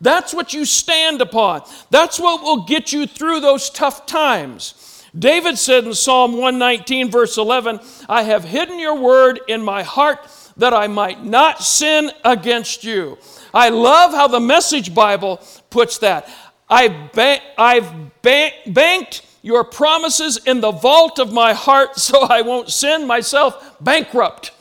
That's 0.00 0.32
what 0.32 0.52
you 0.52 0.64
stand 0.64 1.20
upon. 1.20 1.62
That's 1.90 2.20
what 2.20 2.42
will 2.42 2.64
get 2.64 2.92
you 2.92 3.06
through 3.06 3.40
those 3.40 3.68
tough 3.70 4.06
times. 4.06 5.04
David 5.18 5.58
said 5.58 5.84
in 5.84 5.94
Psalm 5.94 6.32
119, 6.32 7.10
verse 7.10 7.36
11, 7.36 7.80
I 8.08 8.22
have 8.22 8.44
hidden 8.44 8.78
your 8.78 8.94
word 8.94 9.40
in 9.48 9.62
my 9.62 9.82
heart 9.82 10.20
that 10.58 10.74
I 10.74 10.86
might 10.86 11.24
not 11.24 11.62
sin 11.62 12.10
against 12.24 12.84
you. 12.84 13.18
I 13.54 13.70
love 13.70 14.12
how 14.12 14.28
the 14.28 14.40
Message 14.40 14.94
Bible 14.94 15.40
puts 15.70 15.98
that. 15.98 16.28
I've, 16.68 17.12
ba- 17.12 17.40
I've 17.56 18.20
ba- 18.22 18.50
banked 18.66 19.24
your 19.42 19.64
promises 19.64 20.38
in 20.44 20.60
the 20.60 20.72
vault 20.72 21.18
of 21.18 21.32
my 21.32 21.54
heart 21.54 21.96
so 21.98 22.22
I 22.22 22.42
won't 22.42 22.70
sin 22.70 23.06
myself 23.06 23.76
bankrupt. 23.80 24.52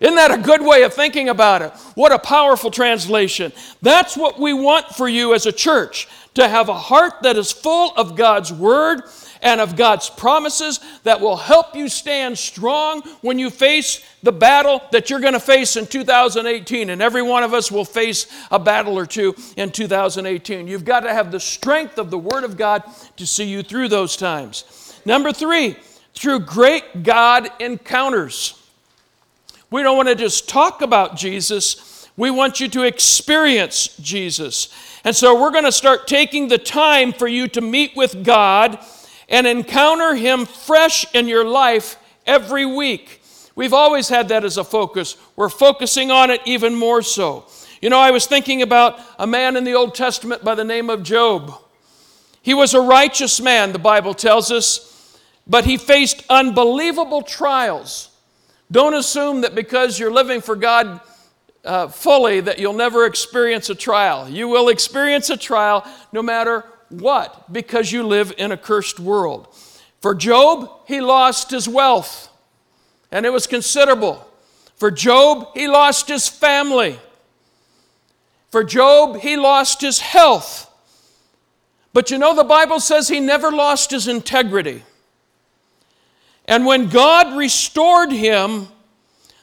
Isn't 0.00 0.16
that 0.16 0.32
a 0.32 0.38
good 0.38 0.62
way 0.62 0.82
of 0.82 0.92
thinking 0.92 1.28
about 1.28 1.62
it? 1.62 1.72
What 1.94 2.10
a 2.10 2.18
powerful 2.18 2.72
translation. 2.72 3.52
That's 3.82 4.16
what 4.16 4.40
we 4.40 4.52
want 4.52 4.86
for 4.96 5.08
you 5.08 5.32
as 5.32 5.46
a 5.46 5.52
church 5.52 6.08
to 6.34 6.48
have 6.48 6.68
a 6.68 6.74
heart 6.74 7.22
that 7.22 7.36
is 7.36 7.52
full 7.52 7.92
of 7.94 8.16
God's 8.16 8.52
Word 8.52 9.02
and 9.42 9.60
of 9.60 9.76
God's 9.76 10.08
promises 10.08 10.80
that 11.02 11.20
will 11.20 11.36
help 11.36 11.74
you 11.74 11.88
stand 11.88 12.38
strong 12.38 13.02
when 13.20 13.38
you 13.38 13.50
face 13.50 14.02
the 14.22 14.32
battle 14.32 14.80
that 14.92 15.10
you're 15.10 15.20
going 15.20 15.32
to 15.32 15.40
face 15.40 15.76
in 15.76 15.86
2018. 15.86 16.90
And 16.90 17.02
every 17.02 17.22
one 17.22 17.42
of 17.42 17.52
us 17.52 17.70
will 17.70 17.84
face 17.84 18.26
a 18.50 18.58
battle 18.58 18.96
or 18.96 19.04
two 19.04 19.34
in 19.56 19.70
2018. 19.70 20.68
You've 20.68 20.84
got 20.84 21.00
to 21.00 21.12
have 21.12 21.32
the 21.32 21.40
strength 21.40 21.98
of 21.98 22.10
the 22.10 22.18
Word 22.18 22.44
of 22.44 22.56
God 22.56 22.84
to 23.16 23.26
see 23.26 23.44
you 23.44 23.62
through 23.62 23.88
those 23.88 24.16
times. 24.16 25.00
Number 25.04 25.32
three, 25.32 25.76
through 26.14 26.40
great 26.40 27.02
God 27.02 27.50
encounters. 27.58 28.58
We 29.70 29.82
don't 29.82 29.96
want 29.96 30.08
to 30.08 30.14
just 30.14 30.48
talk 30.48 30.82
about 30.82 31.16
Jesus, 31.16 32.08
we 32.16 32.30
want 32.30 32.60
you 32.60 32.68
to 32.68 32.82
experience 32.82 33.96
Jesus. 33.96 34.68
And 35.02 35.16
so 35.16 35.40
we're 35.40 35.50
going 35.50 35.64
to 35.64 35.72
start 35.72 36.06
taking 36.06 36.48
the 36.48 36.58
time 36.58 37.12
for 37.12 37.26
you 37.26 37.48
to 37.48 37.60
meet 37.60 37.96
with 37.96 38.22
God 38.22 38.78
and 39.32 39.46
encounter 39.46 40.14
Him 40.14 40.46
fresh 40.46 41.12
in 41.14 41.26
your 41.26 41.44
life 41.44 41.96
every 42.24 42.64
week. 42.64 43.22
We've 43.56 43.72
always 43.72 44.08
had 44.08 44.28
that 44.28 44.44
as 44.44 44.58
a 44.58 44.64
focus. 44.64 45.16
We're 45.34 45.48
focusing 45.48 46.10
on 46.10 46.30
it 46.30 46.40
even 46.44 46.74
more 46.74 47.02
so. 47.02 47.46
You 47.80 47.90
know, 47.90 47.98
I 47.98 48.12
was 48.12 48.26
thinking 48.26 48.62
about 48.62 49.00
a 49.18 49.26
man 49.26 49.56
in 49.56 49.64
the 49.64 49.74
Old 49.74 49.94
Testament 49.94 50.44
by 50.44 50.54
the 50.54 50.64
name 50.64 50.88
of 50.88 51.02
Job. 51.02 51.52
He 52.42 52.54
was 52.54 52.74
a 52.74 52.80
righteous 52.80 53.40
man, 53.40 53.72
the 53.72 53.78
Bible 53.78 54.14
tells 54.14 54.50
us, 54.50 55.18
but 55.46 55.64
he 55.64 55.76
faced 55.76 56.24
unbelievable 56.28 57.22
trials. 57.22 58.10
Don't 58.70 58.94
assume 58.94 59.42
that 59.42 59.54
because 59.54 59.98
you're 59.98 60.12
living 60.12 60.40
for 60.40 60.56
God 60.56 61.00
uh, 61.64 61.88
fully 61.88 62.40
that 62.40 62.58
you'll 62.58 62.72
never 62.72 63.06
experience 63.06 63.70
a 63.70 63.74
trial. 63.74 64.28
You 64.28 64.48
will 64.48 64.68
experience 64.68 65.30
a 65.30 65.36
trial 65.36 65.86
no 66.12 66.22
matter 66.22 66.64
what, 66.92 67.52
because 67.52 67.90
you 67.92 68.02
live 68.02 68.32
in 68.36 68.52
a 68.52 68.56
cursed 68.56 69.00
world. 69.00 69.48
For 70.00 70.14
Job, 70.14 70.70
he 70.86 71.00
lost 71.00 71.50
his 71.50 71.68
wealth, 71.68 72.28
and 73.10 73.24
it 73.24 73.30
was 73.30 73.46
considerable. 73.46 74.26
For 74.76 74.90
Job, 74.90 75.48
he 75.54 75.68
lost 75.68 76.08
his 76.08 76.28
family. 76.28 76.98
For 78.50 78.64
Job, 78.64 79.18
he 79.18 79.36
lost 79.36 79.80
his 79.80 80.00
health. 80.00 80.68
But 81.92 82.10
you 82.10 82.18
know, 82.18 82.34
the 82.34 82.44
Bible 82.44 82.80
says 82.80 83.08
he 83.08 83.20
never 83.20 83.50
lost 83.50 83.90
his 83.90 84.08
integrity. 84.08 84.82
And 86.46 86.66
when 86.66 86.88
God 86.88 87.36
restored 87.36 88.10
him, 88.10 88.68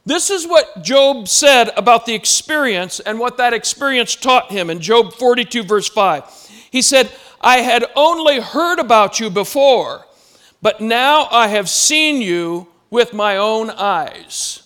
this 0.06 0.30
is 0.30 0.48
what 0.48 0.84
Job 0.84 1.28
said 1.28 1.72
about 1.78 2.06
the 2.06 2.16
experience 2.16 3.00
and 3.00 3.20
what 3.20 3.38
that 3.38 3.54
experience 3.54 4.16
taught 4.16 4.52
him 4.52 4.70
in 4.70 4.80
Job 4.80 5.14
42, 5.14 5.64
verse 5.64 5.88
5. 5.88 6.24
He 6.72 6.82
said, 6.82 7.12
I 7.42 7.60
had 7.60 7.86
only 7.96 8.40
heard 8.40 8.80
about 8.80 9.20
you 9.20 9.30
before, 9.30 10.06
but 10.62 10.82
now 10.82 11.28
I 11.32 11.48
have 11.48 11.70
seen 11.70 12.22
you 12.22 12.68
with 12.90 13.14
my 13.14 13.38
own 13.38 13.70
eyes. 13.70 14.64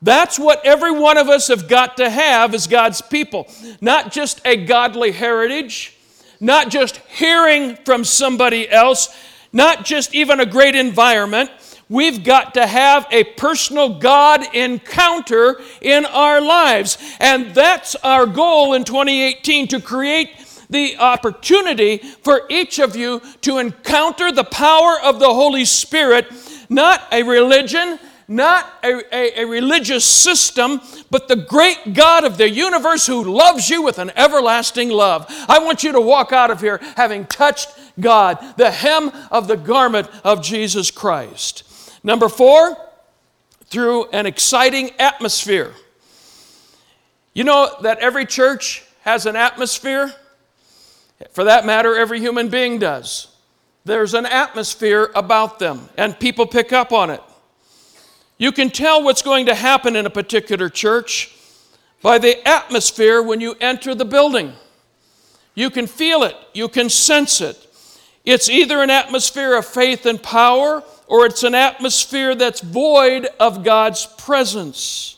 That's 0.00 0.38
what 0.38 0.64
every 0.64 0.92
one 0.92 1.18
of 1.18 1.28
us 1.28 1.48
have 1.48 1.68
got 1.68 1.96
to 1.96 2.08
have 2.08 2.54
as 2.54 2.66
God's 2.66 3.02
people. 3.02 3.48
Not 3.80 4.12
just 4.12 4.40
a 4.44 4.56
godly 4.56 5.10
heritage, 5.10 5.96
not 6.40 6.70
just 6.70 6.98
hearing 7.08 7.76
from 7.84 8.04
somebody 8.04 8.70
else, 8.70 9.14
not 9.52 9.84
just 9.84 10.14
even 10.14 10.40
a 10.40 10.46
great 10.46 10.76
environment. 10.76 11.50
We've 11.88 12.22
got 12.22 12.54
to 12.54 12.66
have 12.66 13.06
a 13.10 13.24
personal 13.24 13.98
God 13.98 14.54
encounter 14.54 15.60
in 15.80 16.04
our 16.06 16.40
lives. 16.40 16.98
And 17.18 17.54
that's 17.54 17.96
our 17.96 18.26
goal 18.26 18.74
in 18.74 18.84
2018 18.84 19.68
to 19.68 19.80
create 19.80 20.30
the 20.70 20.96
opportunity 20.98 21.98
for 21.98 22.42
each 22.48 22.78
of 22.78 22.94
you 22.94 23.20
to 23.42 23.58
encounter 23.58 24.30
the 24.30 24.44
power 24.44 24.98
of 25.02 25.18
the 25.18 25.32
Holy 25.32 25.64
Spirit, 25.64 26.26
not 26.68 27.02
a 27.12 27.22
religion, 27.22 27.98
not 28.30 28.70
a, 28.84 29.02
a, 29.10 29.40
a, 29.40 29.46
religious 29.46 30.04
system, 30.04 30.82
but 31.10 31.28
the 31.28 31.36
great 31.36 31.94
God 31.94 32.24
of 32.24 32.36
the 32.36 32.48
universe 32.48 33.06
who 33.06 33.24
loves 33.24 33.70
you 33.70 33.80
with 33.80 33.98
an 33.98 34.12
everlasting 34.16 34.90
love. 34.90 35.24
I 35.48 35.58
want 35.60 35.82
you 35.82 35.92
to 35.92 36.00
walk 36.00 36.30
out 36.30 36.50
of 36.50 36.60
here 36.60 36.78
having 36.96 37.24
touched 37.24 37.70
God, 37.98 38.38
the 38.58 38.70
hem 38.70 39.10
of 39.30 39.48
the 39.48 39.56
garment 39.56 40.08
of 40.24 40.42
Jesus 40.42 40.90
Christ. 40.90 41.64
Number 42.04 42.28
four, 42.28 42.76
through 43.64 44.10
an 44.10 44.26
exciting 44.26 44.90
atmosphere. 44.98 45.72
You 47.32 47.44
know 47.44 47.74
that 47.82 47.98
every 47.98 48.26
church 48.26 48.84
has 49.02 49.24
an 49.24 49.36
atmosphere? 49.36 50.14
For 51.30 51.44
that 51.44 51.66
matter, 51.66 51.96
every 51.96 52.20
human 52.20 52.48
being 52.48 52.78
does. 52.78 53.28
There's 53.84 54.14
an 54.14 54.26
atmosphere 54.26 55.10
about 55.14 55.58
them, 55.58 55.88
and 55.96 56.18
people 56.18 56.46
pick 56.46 56.72
up 56.72 56.92
on 56.92 57.10
it. 57.10 57.22
You 58.36 58.52
can 58.52 58.70
tell 58.70 59.02
what's 59.02 59.22
going 59.22 59.46
to 59.46 59.54
happen 59.54 59.96
in 59.96 60.06
a 60.06 60.10
particular 60.10 60.68
church 60.68 61.34
by 62.02 62.18
the 62.18 62.46
atmosphere 62.46 63.20
when 63.20 63.40
you 63.40 63.56
enter 63.60 63.94
the 63.94 64.04
building. 64.04 64.52
You 65.54 65.70
can 65.70 65.88
feel 65.88 66.22
it, 66.22 66.36
you 66.54 66.68
can 66.68 66.88
sense 66.88 67.40
it. 67.40 67.66
It's 68.24 68.48
either 68.48 68.82
an 68.82 68.90
atmosphere 68.90 69.56
of 69.56 69.66
faith 69.66 70.06
and 70.06 70.22
power, 70.22 70.84
or 71.08 71.26
it's 71.26 71.42
an 71.42 71.54
atmosphere 71.54 72.34
that's 72.34 72.60
void 72.60 73.26
of 73.40 73.64
God's 73.64 74.06
presence. 74.18 75.16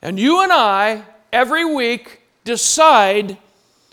And 0.00 0.18
you 0.18 0.42
and 0.42 0.52
I, 0.52 1.02
every 1.32 1.64
week, 1.64 2.22
decide 2.44 3.36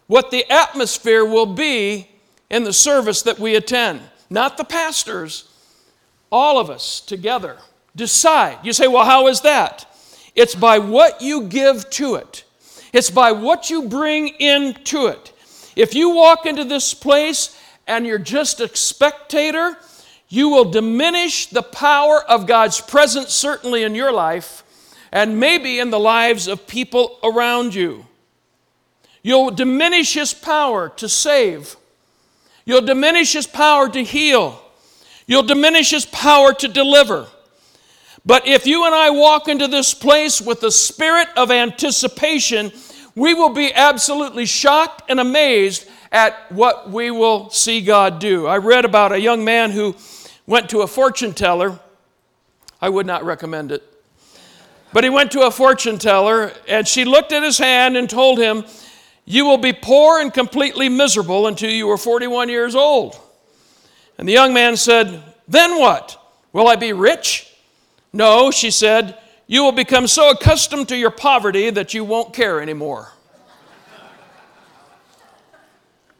what 0.07 0.31
the 0.31 0.49
atmosphere 0.51 1.25
will 1.25 1.45
be 1.45 2.09
in 2.49 2.63
the 2.63 2.73
service 2.73 3.21
that 3.23 3.39
we 3.39 3.55
attend. 3.55 4.01
Not 4.29 4.57
the 4.57 4.63
pastors, 4.63 5.49
all 6.31 6.59
of 6.59 6.69
us 6.69 7.01
together 7.01 7.57
decide. 7.95 8.59
You 8.63 8.73
say, 8.73 8.87
well, 8.87 9.05
how 9.05 9.27
is 9.27 9.41
that? 9.41 9.85
It's 10.35 10.55
by 10.55 10.79
what 10.79 11.21
you 11.21 11.43
give 11.43 11.89
to 11.91 12.15
it, 12.15 12.43
it's 12.93 13.09
by 13.09 13.31
what 13.31 13.69
you 13.69 13.87
bring 13.87 14.27
into 14.27 15.07
it. 15.07 15.31
If 15.75 15.93
you 15.93 16.11
walk 16.11 16.45
into 16.45 16.63
this 16.63 16.93
place 16.93 17.59
and 17.85 18.05
you're 18.05 18.17
just 18.17 18.61
a 18.61 18.73
spectator, 18.75 19.77
you 20.29 20.49
will 20.49 20.71
diminish 20.71 21.47
the 21.47 21.61
power 21.61 22.23
of 22.23 22.47
God's 22.47 22.79
presence, 22.79 23.33
certainly 23.33 23.83
in 23.83 23.93
your 23.93 24.11
life, 24.11 24.63
and 25.11 25.39
maybe 25.39 25.79
in 25.79 25.89
the 25.89 25.99
lives 25.99 26.47
of 26.47 26.65
people 26.65 27.19
around 27.23 27.75
you. 27.75 28.05
You'll 29.25 29.49
diminish 29.49 30.13
His 30.13 30.35
power 30.35 30.89
to 30.97 31.09
save. 31.09 31.77
You'll 32.63 32.85
diminish 32.85 33.33
His 33.33 33.47
power 33.47 33.89
to 33.89 34.03
heal. 34.03 34.61
You'll 35.25 35.41
diminish 35.41 35.89
His 35.89 36.05
power 36.05 36.53
to 36.53 36.67
deliver. 36.67 37.25
But 38.23 38.45
if 38.45 38.67
you 38.67 38.85
and 38.85 38.93
I 38.93 39.09
walk 39.09 39.47
into 39.47 39.67
this 39.67 39.95
place 39.95 40.39
with 40.39 40.61
the 40.61 40.69
spirit 40.69 41.27
of 41.35 41.49
anticipation, 41.49 42.71
we 43.15 43.33
will 43.33 43.49
be 43.49 43.73
absolutely 43.73 44.45
shocked 44.45 45.09
and 45.09 45.19
amazed 45.19 45.89
at 46.11 46.51
what 46.51 46.91
we 46.91 47.09
will 47.09 47.49
see 47.49 47.81
God 47.81 48.19
do. 48.19 48.45
I 48.45 48.57
read 48.57 48.85
about 48.85 49.11
a 49.11 49.19
young 49.19 49.43
man 49.43 49.71
who 49.71 49.95
went 50.45 50.69
to 50.69 50.81
a 50.81 50.87
fortune 50.87 51.33
teller. 51.33 51.79
I 52.79 52.89
would 52.89 53.07
not 53.07 53.25
recommend 53.25 53.71
it. 53.71 53.81
But 54.93 55.03
he 55.03 55.09
went 55.09 55.31
to 55.31 55.47
a 55.47 55.51
fortune 55.51 55.97
teller, 55.97 56.53
and 56.67 56.87
she 56.87 57.05
looked 57.05 57.31
at 57.31 57.41
his 57.41 57.57
hand 57.57 57.97
and 57.97 58.07
told 58.07 58.37
him, 58.37 58.65
you 59.25 59.45
will 59.45 59.57
be 59.57 59.73
poor 59.73 60.19
and 60.21 60.33
completely 60.33 60.87
miserable 60.87 61.47
until 61.47 61.71
you 61.71 61.89
are 61.89 61.97
41 61.97 62.47
years 62.49 62.75
old. 62.75 63.19
And 64.17 64.27
the 64.27 64.33
young 64.33 64.53
man 64.53 64.77
said, 64.77 65.21
Then 65.47 65.79
what? 65.79 66.21
Will 66.53 66.67
I 66.67 66.75
be 66.75 66.93
rich? 66.93 67.51
No, 68.13 68.51
she 68.51 68.71
said, 68.71 69.17
You 69.47 69.63
will 69.63 69.71
become 69.71 70.07
so 70.07 70.29
accustomed 70.29 70.87
to 70.89 70.97
your 70.97 71.11
poverty 71.11 71.69
that 71.71 71.93
you 71.93 72.03
won't 72.05 72.33
care 72.33 72.61
anymore. 72.61 73.11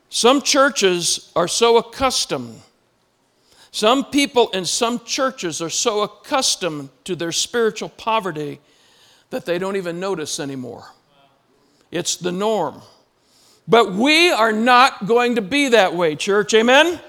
Some 0.10 0.42
churches 0.42 1.32
are 1.36 1.48
so 1.48 1.78
accustomed, 1.78 2.62
some 3.72 4.06
people 4.06 4.50
in 4.52 4.64
some 4.64 5.02
churches 5.04 5.62
are 5.62 5.70
so 5.70 6.04
accustomed 6.04 6.88
to 7.04 7.18
their 7.18 7.34
spiritual 7.34 7.90
poverty 7.90 8.62
that 9.32 9.46
they 9.46 9.60
don't 9.60 9.76
even 9.76 10.00
notice 10.00 10.40
anymore. 10.40 10.94
It's 11.92 12.16
the 12.16 12.32
norm. 12.32 12.82
But 13.68 13.94
we 13.94 14.30
are 14.32 14.52
not 14.52 15.08
going 15.08 15.36
to 15.36 15.42
be 15.42 15.70
that 15.70 15.96
way, 15.96 16.16
church. 16.16 16.54
Amen? 16.54 17.00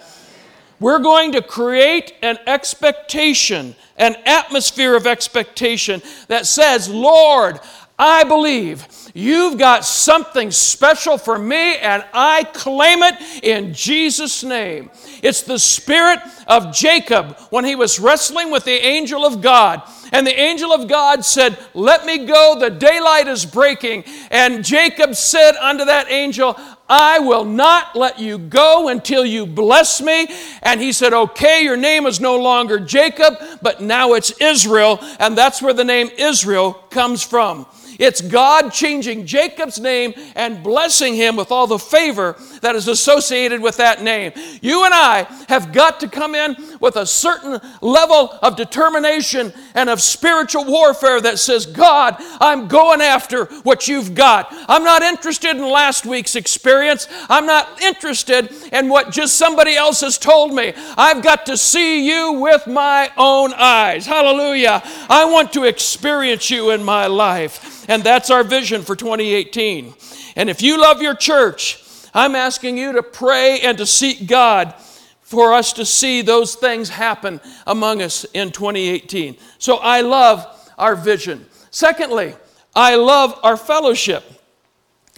We're 0.81 0.99
going 0.99 1.33
to 1.33 1.43
create 1.43 2.15
an 2.23 2.39
expectation, 2.47 3.75
an 3.97 4.17
atmosphere 4.27 4.95
of 4.95 5.07
expectation 5.07 6.03
that 6.29 6.47
says, 6.47 6.89
Lord, 6.89 7.61
I 7.99 8.25
believe 8.25 8.87
you've 9.17 9.59
got 9.59 9.85
something 9.85 10.51
special 10.51 11.17
for 11.17 11.39
me, 11.39 11.77
and 11.79 12.05
I 12.13 12.45
claim 12.45 13.03
it 13.03 13.45
in 13.45 13.73
Jesus' 13.73 14.45
name. 14.45 14.91
It's 15.23 15.43
the 15.43 15.59
spirit 15.59 16.21
of 16.47 16.75
Jacob 16.75 17.39
when 17.51 17.65
he 17.65 17.75
was 17.75 17.99
wrestling 17.99 18.51
with 18.51 18.65
the 18.65 18.87
angel 18.87 19.25
of 19.25 19.41
God. 19.41 19.83
And 20.13 20.27
the 20.27 20.39
angel 20.39 20.73
of 20.73 20.89
God 20.89 21.25
said, 21.25 21.59
Let 21.75 22.07
me 22.07 22.27
go, 22.27 22.57
the 22.59 22.71
daylight 22.71 23.27
is 23.27 23.45
breaking. 23.45 24.05
And 24.31 24.65
Jacob 24.65 25.15
said 25.15 25.57
unto 25.57 25.85
that 25.85 26.11
angel, 26.11 26.59
I 26.89 27.19
will 27.19 27.45
not 27.45 27.97
let 27.97 28.19
you 28.19 28.39
go 28.39 28.89
until 28.89 29.25
you 29.25 29.47
bless 29.47 30.01
me. 30.01 30.29
And 30.63 30.81
he 30.81 30.93
said, 30.93 31.13
Okay, 31.13 31.65
your 31.65 31.77
name 31.77 32.07
is 32.07 32.21
no 32.21 32.37
longer 32.37 32.79
Jacob, 32.79 33.35
but 33.63 33.81
now 33.81 34.13
it's 34.13 34.31
Israel. 34.41 34.99
And 35.19 35.37
that's 35.37 35.61
where 35.61 35.75
the 35.75 35.85
name 35.85 36.11
Israel 36.17 36.75
comes 36.91 37.23
from. 37.23 37.67
It's 37.99 38.21
God 38.21 38.71
changing 38.71 39.27
Jacob's 39.27 39.81
name 39.81 40.15
and 40.35 40.63
blessing 40.63 41.15
him 41.15 41.37
with 41.37 41.51
all 41.51 41.67
the 41.67 41.79
favor 41.79 42.37
that 42.63 42.77
is 42.77 42.89
associated 42.89 43.61
with 43.61 43.77
that 43.79 44.03
name. 44.03 44.33
You 44.61 44.85
and 44.85 44.95
I 44.95 45.27
have 45.49 45.73
got 45.73 46.01
to 46.01 46.09
come 46.09 46.35
in 46.35 46.57
with 46.81 46.97
a 46.97 47.07
certain 47.07 47.61
level 47.81 48.39
of 48.43 48.57
determination 48.57 49.53
and 49.75 49.89
of 49.89 50.01
spiritual 50.01 50.65
warfare 50.65 51.21
that 51.21 51.39
says, 51.39 51.67
God, 51.67 52.17
I'm 52.41 52.69
going 52.69 53.01
after 53.01 53.47
what 53.63 53.89
you've 53.89 54.15
got. 54.15 54.49
I'm 54.69 54.85
not 54.85 55.03
interested 55.03 55.57
in 55.57 55.63
last 55.63 56.07
week's 56.07 56.37
experience. 56.37 57.09
I'm 57.29 57.47
not 57.47 57.83
interested 57.83 58.53
in 58.73 58.89
what 58.89 59.11
just 59.11 59.37
somebody 59.37 59.75
else 59.77 60.01
has 60.01 60.19
told 60.19 60.55
me. 60.55 60.73
I've 60.97 61.23
got 61.23 61.47
to 61.47 61.57
see 61.57 62.07
you 62.07 62.33
with 62.33 62.67
my 62.67 63.11
own 63.17 63.53
eyes. 63.55 64.07
Hallelujah. 64.07 64.83
I 65.09 65.25
want 65.25 65.53
to 65.55 65.65
experience 65.65 66.51
you 66.51 66.71
in 66.71 66.83
my 66.83 67.07
life. 67.07 67.86
And 67.89 68.03
that's 68.03 68.31
our 68.31 68.45
vision 68.45 68.83
for 68.83 68.97
2018. 68.97 69.95
And 70.37 70.51
if 70.51 70.63
you 70.63 70.81
love 70.81 71.01
your 71.01 71.15
church, 71.15 71.83
I'm 72.15 72.35
asking 72.35 72.79
you 72.79 72.93
to 72.93 73.03
pray 73.03 73.61
and 73.61 73.79
to 73.79 73.87
seek 73.87 74.27
God 74.27 74.75
for 75.21 75.53
us 75.53 75.73
to 75.75 75.85
see 75.85 76.23
those 76.23 76.55
things 76.55 76.89
happen 76.89 77.41
among 77.67 78.01
us 78.01 78.25
in 78.33 78.53
2018. 78.53 79.37
So 79.59 79.77
I 79.79 80.01
love 80.01 80.47
our 80.79 80.95
vision. 80.95 81.47
Secondly, 81.71 82.35
I 82.75 82.95
love 82.95 83.39
our 83.43 83.57
fellowship. 83.57 84.25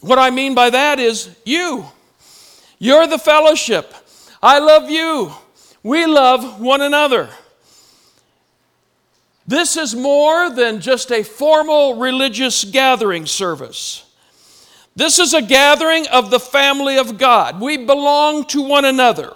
What 0.01 0.19
I 0.19 0.31
mean 0.31 0.55
by 0.55 0.71
that 0.71 0.99
is 0.99 1.37
you. 1.45 1.85
You're 2.79 3.07
the 3.07 3.19
fellowship. 3.19 3.93
I 4.43 4.61
love 4.61 4.89
you. 4.89 5.33
We 5.83 6.07
love 6.07 6.61
one 6.61 6.81
another. 6.81 7.29
This 9.49 9.79
is 9.79 9.95
more 9.95 10.51
than 10.51 10.83
just 10.83 11.11
a 11.11 11.23
formal 11.23 11.95
religious 11.95 12.65
gathering 12.65 13.25
service. 13.25 14.05
This 14.95 15.19
is 15.19 15.33
a 15.33 15.41
gathering 15.41 16.07
of 16.09 16.31
the 16.31 16.39
family 16.39 16.99
of 16.99 17.17
God. 17.17 17.59
We 17.59 17.79
belong 17.79 18.45
to 18.49 18.61
one 18.61 18.85
another. 18.85 19.35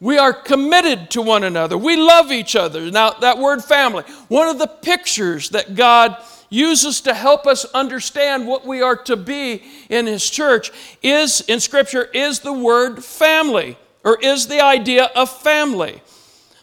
We 0.00 0.16
are 0.16 0.32
committed 0.32 1.10
to 1.10 1.20
one 1.20 1.44
another. 1.44 1.76
We 1.76 1.94
love 1.96 2.32
each 2.32 2.56
other. 2.56 2.90
Now, 2.90 3.10
that 3.10 3.36
word 3.36 3.62
family, 3.62 4.04
one 4.28 4.48
of 4.48 4.58
the 4.58 4.66
pictures 4.66 5.50
that 5.50 5.74
God 5.74 6.16
uses 6.48 7.02
to 7.02 7.12
help 7.12 7.46
us 7.46 7.66
understand 7.66 8.46
what 8.46 8.66
we 8.66 8.80
are 8.80 8.96
to 8.96 9.16
be 9.16 9.62
in 9.90 10.06
His 10.06 10.28
church 10.28 10.72
is, 11.02 11.42
in 11.42 11.60
Scripture, 11.60 12.04
is 12.14 12.40
the 12.40 12.52
word 12.52 13.04
family. 13.04 13.76
or 14.04 14.18
is 14.20 14.48
the 14.48 14.60
idea 14.60 15.10
of 15.14 15.30
family. 15.30 16.02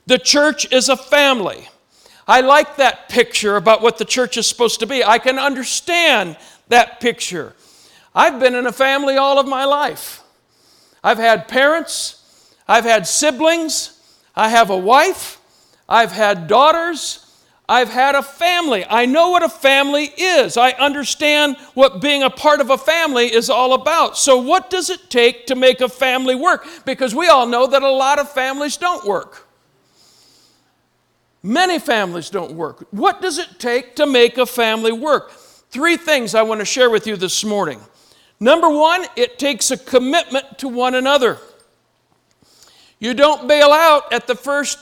The 0.08 0.18
church 0.18 0.72
is 0.74 0.90
a 0.90 0.98
family. 0.98 1.70
I 2.30 2.42
like 2.42 2.76
that 2.76 3.10
picture 3.10 3.56
about 3.56 3.82
what 3.82 3.98
the 3.98 4.06
church 4.06 4.38
is 4.38 4.46
supposed 4.46 4.82
to 4.82 4.86
be. 4.86 5.04
I 5.04 5.18
can 5.18 5.40
understand 5.40 6.38
that 6.68 7.00
picture. 7.00 7.56
I've 8.14 8.40
been 8.40 8.54
in 8.54 8.68
a 8.68 8.72
family 8.72 9.18
all 9.18 9.40
of 9.40 9.48
my 9.48 9.66
life. 9.66 10.22
I've 11.04 11.18
had 11.18 11.48
parents, 11.48 12.54
I've 12.68 12.84
had 12.84 13.08
siblings, 13.08 14.00
I 14.36 14.50
have 14.50 14.70
a 14.70 14.78
wife, 14.78 15.42
I've 15.88 16.12
had 16.12 16.48
daughters, 16.48 17.26
I've 17.68 17.90
had 17.90 18.14
a 18.14 18.22
family. 18.22 18.86
I 18.88 19.08
know 19.08 19.30
what 19.30 19.42
a 19.42 19.50
family 19.50 20.06
is. 20.16 20.56
I 20.56 20.74
understand 20.74 21.58
what 21.74 22.00
being 22.00 22.22
a 22.22 22.30
part 22.30 22.62
of 22.62 22.70
a 22.70 22.78
family 22.78 23.34
is 23.34 23.50
all 23.50 23.74
about. 23.74 24.20
So, 24.20 24.38
what 24.38 24.70
does 24.70 24.92
it 24.92 25.10
take 25.10 25.48
to 25.48 25.56
make 25.56 25.82
a 25.82 25.90
family 25.90 26.36
work? 26.36 26.68
Because 26.86 27.16
we 27.16 27.28
all 27.28 27.48
know 27.48 27.66
that 27.66 27.82
a 27.82 27.90
lot 27.90 28.20
of 28.20 28.32
families 28.32 28.78
don't 28.78 29.04
work. 29.04 29.49
Many 31.42 31.80
families 31.80 32.30
don't 32.30 32.52
work. 32.52 32.86
What 32.92 33.22
does 33.22 33.38
it 33.38 33.60
take 33.60 33.96
to 33.96 34.06
make 34.06 34.38
a 34.38 34.46
family 34.46 34.92
work? 34.92 35.32
Three 35.32 35.98
things 35.98 36.36
I 36.36 36.42
want 36.42 36.60
to 36.60 36.66
share 36.66 36.90
with 36.90 37.08
you 37.08 37.16
this 37.16 37.44
morning. 37.44 37.80
Number 38.40 38.70
one, 38.70 39.06
it 39.16 39.40
takes 39.40 39.72
a 39.72 39.78
commitment 39.78 40.58
to 40.60 40.68
one 40.68 40.96
another. 40.96 41.38
You 43.00 43.14
don't 43.14 43.48
bail 43.48 43.72
out 43.72 44.12
at 44.12 44.28
the 44.28 44.36
first 44.36 44.80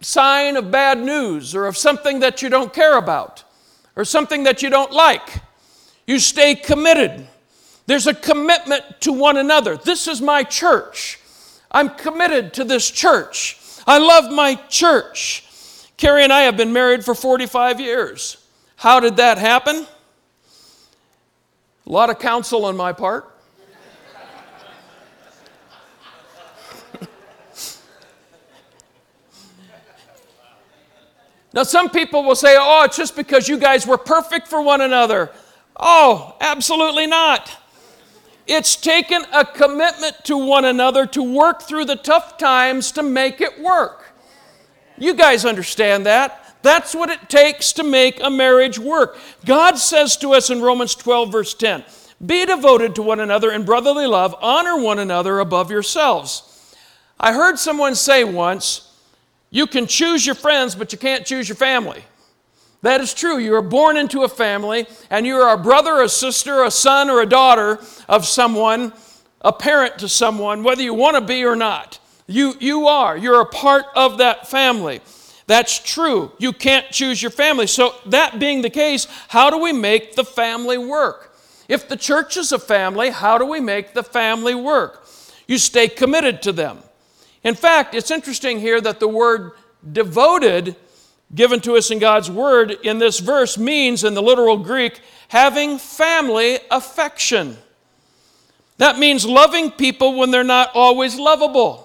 sign 0.00 0.56
of 0.56 0.70
bad 0.70 0.98
news 0.98 1.54
or 1.54 1.66
of 1.66 1.76
something 1.76 2.20
that 2.20 2.42
you 2.42 2.48
don't 2.48 2.72
care 2.72 2.96
about 2.98 3.44
or 3.96 4.04
something 4.04 4.44
that 4.44 4.62
you 4.62 4.70
don't 4.70 4.92
like. 4.92 5.42
You 6.06 6.18
stay 6.18 6.54
committed. 6.54 7.26
There's 7.86 8.06
a 8.06 8.14
commitment 8.14 8.82
to 9.00 9.12
one 9.12 9.36
another. 9.36 9.76
This 9.76 10.08
is 10.08 10.20
my 10.20 10.42
church. 10.42 11.20
I'm 11.70 11.90
committed 11.90 12.54
to 12.54 12.64
this 12.64 12.90
church. 12.90 13.58
I 13.86 13.98
love 13.98 14.32
my 14.32 14.54
church. 14.68 15.44
Carrie 15.96 16.24
and 16.24 16.32
I 16.32 16.42
have 16.42 16.56
been 16.56 16.72
married 16.72 17.04
for 17.04 17.14
45 17.14 17.80
years. 17.80 18.36
How 18.76 19.00
did 19.00 19.16
that 19.16 19.38
happen? 19.38 19.86
A 21.86 21.92
lot 21.92 22.10
of 22.10 22.18
counsel 22.18 22.64
on 22.64 22.76
my 22.76 22.92
part. 22.92 23.30
Now, 31.52 31.62
some 31.62 31.88
people 31.88 32.24
will 32.24 32.34
say, 32.34 32.56
oh, 32.58 32.82
it's 32.84 32.96
just 32.96 33.14
because 33.14 33.48
you 33.48 33.58
guys 33.58 33.86
were 33.86 33.96
perfect 33.96 34.48
for 34.48 34.60
one 34.60 34.80
another. 34.80 35.30
Oh, 35.78 36.36
absolutely 36.40 37.06
not. 37.06 37.56
It's 38.48 38.74
taken 38.74 39.22
a 39.32 39.44
commitment 39.44 40.16
to 40.24 40.36
one 40.36 40.64
another 40.64 41.06
to 41.06 41.22
work 41.22 41.62
through 41.62 41.84
the 41.84 41.94
tough 41.94 42.38
times 42.38 42.90
to 42.92 43.04
make 43.04 43.40
it 43.40 43.60
work. 43.60 44.13
You 44.96 45.14
guys 45.14 45.44
understand 45.44 46.06
that. 46.06 46.40
That's 46.62 46.94
what 46.94 47.10
it 47.10 47.28
takes 47.28 47.72
to 47.74 47.84
make 47.84 48.22
a 48.22 48.30
marriage 48.30 48.78
work. 48.78 49.18
God 49.44 49.76
says 49.76 50.16
to 50.18 50.32
us 50.32 50.48
in 50.48 50.62
Romans 50.62 50.94
12, 50.94 51.30
verse 51.30 51.54
10 51.54 51.84
Be 52.24 52.46
devoted 52.46 52.94
to 52.94 53.02
one 53.02 53.20
another 53.20 53.52
in 53.52 53.64
brotherly 53.64 54.06
love, 54.06 54.34
honor 54.40 54.80
one 54.80 54.98
another 54.98 55.40
above 55.40 55.70
yourselves. 55.70 56.74
I 57.20 57.32
heard 57.32 57.58
someone 57.58 57.94
say 57.94 58.24
once, 58.24 58.90
you 59.50 59.66
can 59.66 59.86
choose 59.86 60.24
your 60.26 60.34
friends, 60.34 60.74
but 60.74 60.92
you 60.92 60.98
can't 60.98 61.26
choose 61.26 61.48
your 61.48 61.56
family. 61.56 62.02
That 62.82 63.00
is 63.00 63.14
true. 63.14 63.38
You 63.38 63.54
are 63.54 63.62
born 63.62 63.96
into 63.96 64.24
a 64.24 64.28
family, 64.28 64.86
and 65.10 65.26
you 65.26 65.36
are 65.36 65.54
a 65.54 65.62
brother, 65.62 66.02
a 66.02 66.08
sister, 66.08 66.64
a 66.64 66.70
son, 66.70 67.08
or 67.08 67.20
a 67.20 67.26
daughter 67.26 67.78
of 68.08 68.26
someone, 68.26 68.92
a 69.40 69.52
parent 69.52 69.98
to 69.98 70.08
someone, 70.08 70.62
whether 70.62 70.82
you 70.82 70.92
want 70.92 71.16
to 71.16 71.20
be 71.20 71.44
or 71.44 71.56
not. 71.56 71.98
You, 72.26 72.54
you 72.58 72.86
are. 72.86 73.16
You're 73.16 73.40
a 73.40 73.46
part 73.46 73.86
of 73.94 74.18
that 74.18 74.48
family. 74.48 75.00
That's 75.46 75.78
true. 75.78 76.32
You 76.38 76.52
can't 76.52 76.90
choose 76.90 77.20
your 77.20 77.30
family. 77.30 77.66
So, 77.66 77.94
that 78.06 78.38
being 78.38 78.62
the 78.62 78.70
case, 78.70 79.06
how 79.28 79.50
do 79.50 79.58
we 79.58 79.72
make 79.72 80.14
the 80.14 80.24
family 80.24 80.78
work? 80.78 81.34
If 81.68 81.88
the 81.88 81.96
church 81.96 82.36
is 82.36 82.52
a 82.52 82.58
family, 82.58 83.10
how 83.10 83.38
do 83.38 83.44
we 83.44 83.60
make 83.60 83.92
the 83.92 84.02
family 84.02 84.54
work? 84.54 85.06
You 85.46 85.58
stay 85.58 85.88
committed 85.88 86.40
to 86.42 86.52
them. 86.52 86.78
In 87.42 87.54
fact, 87.54 87.94
it's 87.94 88.10
interesting 88.10 88.58
here 88.58 88.80
that 88.80 89.00
the 89.00 89.08
word 89.08 89.52
devoted, 89.92 90.76
given 91.34 91.60
to 91.60 91.76
us 91.76 91.90
in 91.90 91.98
God's 91.98 92.30
word 92.30 92.70
in 92.82 92.98
this 92.98 93.20
verse, 93.20 93.58
means 93.58 94.02
in 94.02 94.14
the 94.14 94.22
literal 94.22 94.56
Greek, 94.56 95.00
having 95.28 95.78
family 95.78 96.58
affection. 96.70 97.58
That 98.78 98.98
means 98.98 99.26
loving 99.26 99.70
people 99.70 100.16
when 100.18 100.30
they're 100.30 100.42
not 100.42 100.70
always 100.74 101.18
lovable. 101.18 101.83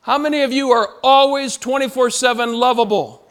How 0.00 0.18
many 0.18 0.42
of 0.42 0.52
you 0.52 0.70
are 0.70 0.88
always 1.02 1.56
24 1.56 2.10
7 2.10 2.54
lovable? 2.54 3.30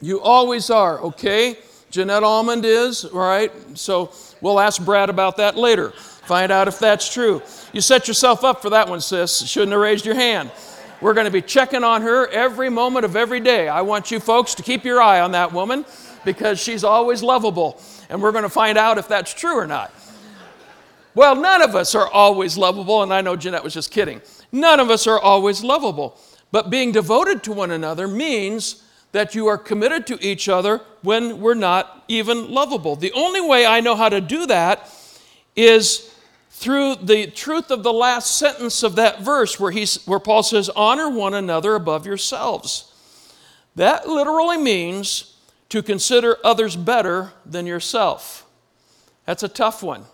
You 0.00 0.20
always 0.20 0.70
are, 0.70 1.00
okay? 1.00 1.56
Jeanette 1.90 2.24
Almond 2.24 2.64
is, 2.64 3.04
all 3.04 3.20
right? 3.20 3.52
So 3.78 4.12
we'll 4.40 4.58
ask 4.58 4.84
Brad 4.84 5.08
about 5.08 5.36
that 5.36 5.56
later. 5.56 5.90
Find 5.90 6.50
out 6.50 6.66
if 6.66 6.78
that's 6.78 7.12
true. 7.12 7.42
You 7.72 7.80
set 7.80 8.08
yourself 8.08 8.42
up 8.44 8.62
for 8.62 8.70
that 8.70 8.88
one, 8.88 9.00
sis. 9.00 9.46
Shouldn't 9.46 9.72
have 9.72 9.80
raised 9.80 10.04
your 10.04 10.14
hand. 10.14 10.50
We're 11.00 11.14
going 11.14 11.26
to 11.26 11.30
be 11.30 11.42
checking 11.42 11.84
on 11.84 12.02
her 12.02 12.26
every 12.28 12.70
moment 12.70 13.04
of 13.04 13.14
every 13.14 13.40
day. 13.40 13.68
I 13.68 13.82
want 13.82 14.10
you 14.10 14.18
folks 14.18 14.54
to 14.56 14.62
keep 14.62 14.84
your 14.84 15.00
eye 15.00 15.20
on 15.20 15.32
that 15.32 15.52
woman 15.52 15.84
because 16.24 16.58
she's 16.58 16.82
always 16.82 17.22
lovable. 17.22 17.80
And 18.08 18.22
we're 18.22 18.32
going 18.32 18.44
to 18.44 18.48
find 18.48 18.78
out 18.78 18.98
if 18.98 19.06
that's 19.06 19.32
true 19.32 19.56
or 19.56 19.66
not. 19.66 19.92
Well, 21.14 21.36
none 21.36 21.62
of 21.62 21.76
us 21.76 21.94
are 21.94 22.08
always 22.08 22.58
lovable, 22.58 23.02
and 23.02 23.14
I 23.14 23.20
know 23.20 23.36
Jeanette 23.36 23.62
was 23.62 23.74
just 23.74 23.92
kidding. 23.92 24.20
None 24.54 24.78
of 24.78 24.88
us 24.88 25.08
are 25.08 25.18
always 25.18 25.64
lovable. 25.64 26.16
But 26.52 26.70
being 26.70 26.92
devoted 26.92 27.42
to 27.42 27.52
one 27.52 27.72
another 27.72 28.06
means 28.06 28.84
that 29.10 29.34
you 29.34 29.48
are 29.48 29.58
committed 29.58 30.06
to 30.06 30.24
each 30.24 30.48
other 30.48 30.80
when 31.02 31.40
we're 31.40 31.54
not 31.54 32.04
even 32.06 32.52
lovable. 32.52 32.94
The 32.94 33.10
only 33.14 33.40
way 33.40 33.66
I 33.66 33.80
know 33.80 33.96
how 33.96 34.08
to 34.08 34.20
do 34.20 34.46
that 34.46 34.88
is 35.56 36.14
through 36.50 36.94
the 36.96 37.26
truth 37.26 37.72
of 37.72 37.82
the 37.82 37.92
last 37.92 38.36
sentence 38.36 38.84
of 38.84 38.94
that 38.94 39.22
verse 39.22 39.58
where, 39.58 39.72
he's, 39.72 40.04
where 40.04 40.20
Paul 40.20 40.44
says, 40.44 40.70
Honor 40.76 41.10
one 41.10 41.34
another 41.34 41.74
above 41.74 42.06
yourselves. 42.06 42.92
That 43.74 44.08
literally 44.08 44.58
means 44.58 45.34
to 45.70 45.82
consider 45.82 46.38
others 46.44 46.76
better 46.76 47.32
than 47.44 47.66
yourself. 47.66 48.46
That's 49.26 49.42
a 49.42 49.48
tough 49.48 49.82
one. 49.82 50.04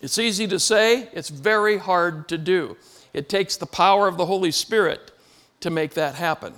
It's 0.00 0.18
easy 0.18 0.48
to 0.48 0.58
say, 0.58 1.10
it's 1.12 1.28
very 1.28 1.76
hard 1.76 2.28
to 2.30 2.38
do. 2.38 2.78
It 3.12 3.28
takes 3.28 3.56
the 3.56 3.66
power 3.66 4.08
of 4.08 4.16
the 4.16 4.26
Holy 4.26 4.50
Spirit 4.50 5.10
to 5.60 5.70
make 5.70 5.94
that 5.94 6.14
happen. 6.14 6.54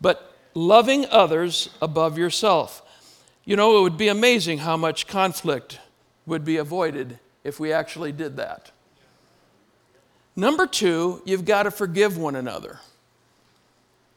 But 0.00 0.34
loving 0.54 1.06
others 1.10 1.70
above 1.80 2.18
yourself. 2.18 2.82
You 3.44 3.56
know, 3.56 3.78
it 3.78 3.82
would 3.82 3.98
be 3.98 4.08
amazing 4.08 4.58
how 4.58 4.76
much 4.76 5.06
conflict 5.06 5.78
would 6.26 6.44
be 6.44 6.56
avoided 6.56 7.18
if 7.44 7.58
we 7.58 7.72
actually 7.72 8.12
did 8.12 8.36
that. 8.36 8.70
Number 10.36 10.66
two, 10.66 11.22
you've 11.24 11.44
got 11.44 11.64
to 11.64 11.70
forgive 11.70 12.16
one 12.16 12.36
another. 12.36 12.80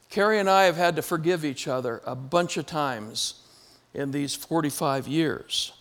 Carrie 0.08 0.38
and 0.38 0.48
I 0.48 0.64
have 0.64 0.76
had 0.76 0.96
to 0.96 1.02
forgive 1.02 1.44
each 1.44 1.68
other 1.68 2.00
a 2.06 2.14
bunch 2.14 2.56
of 2.56 2.66
times 2.66 3.42
in 3.92 4.12
these 4.12 4.34
45 4.34 5.08
years. 5.08 5.72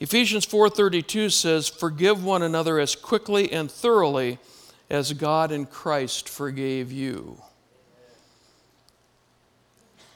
Ephesians 0.00 0.46
4:32 0.46 1.30
says, 1.30 1.68
"Forgive 1.68 2.24
one 2.24 2.42
another 2.42 2.78
as 2.78 2.94
quickly 2.94 3.52
and 3.52 3.70
thoroughly 3.70 4.38
as 4.90 5.12
God 5.12 5.52
in 5.52 5.66
Christ 5.66 6.28
forgave 6.28 6.90
you." 6.92 7.40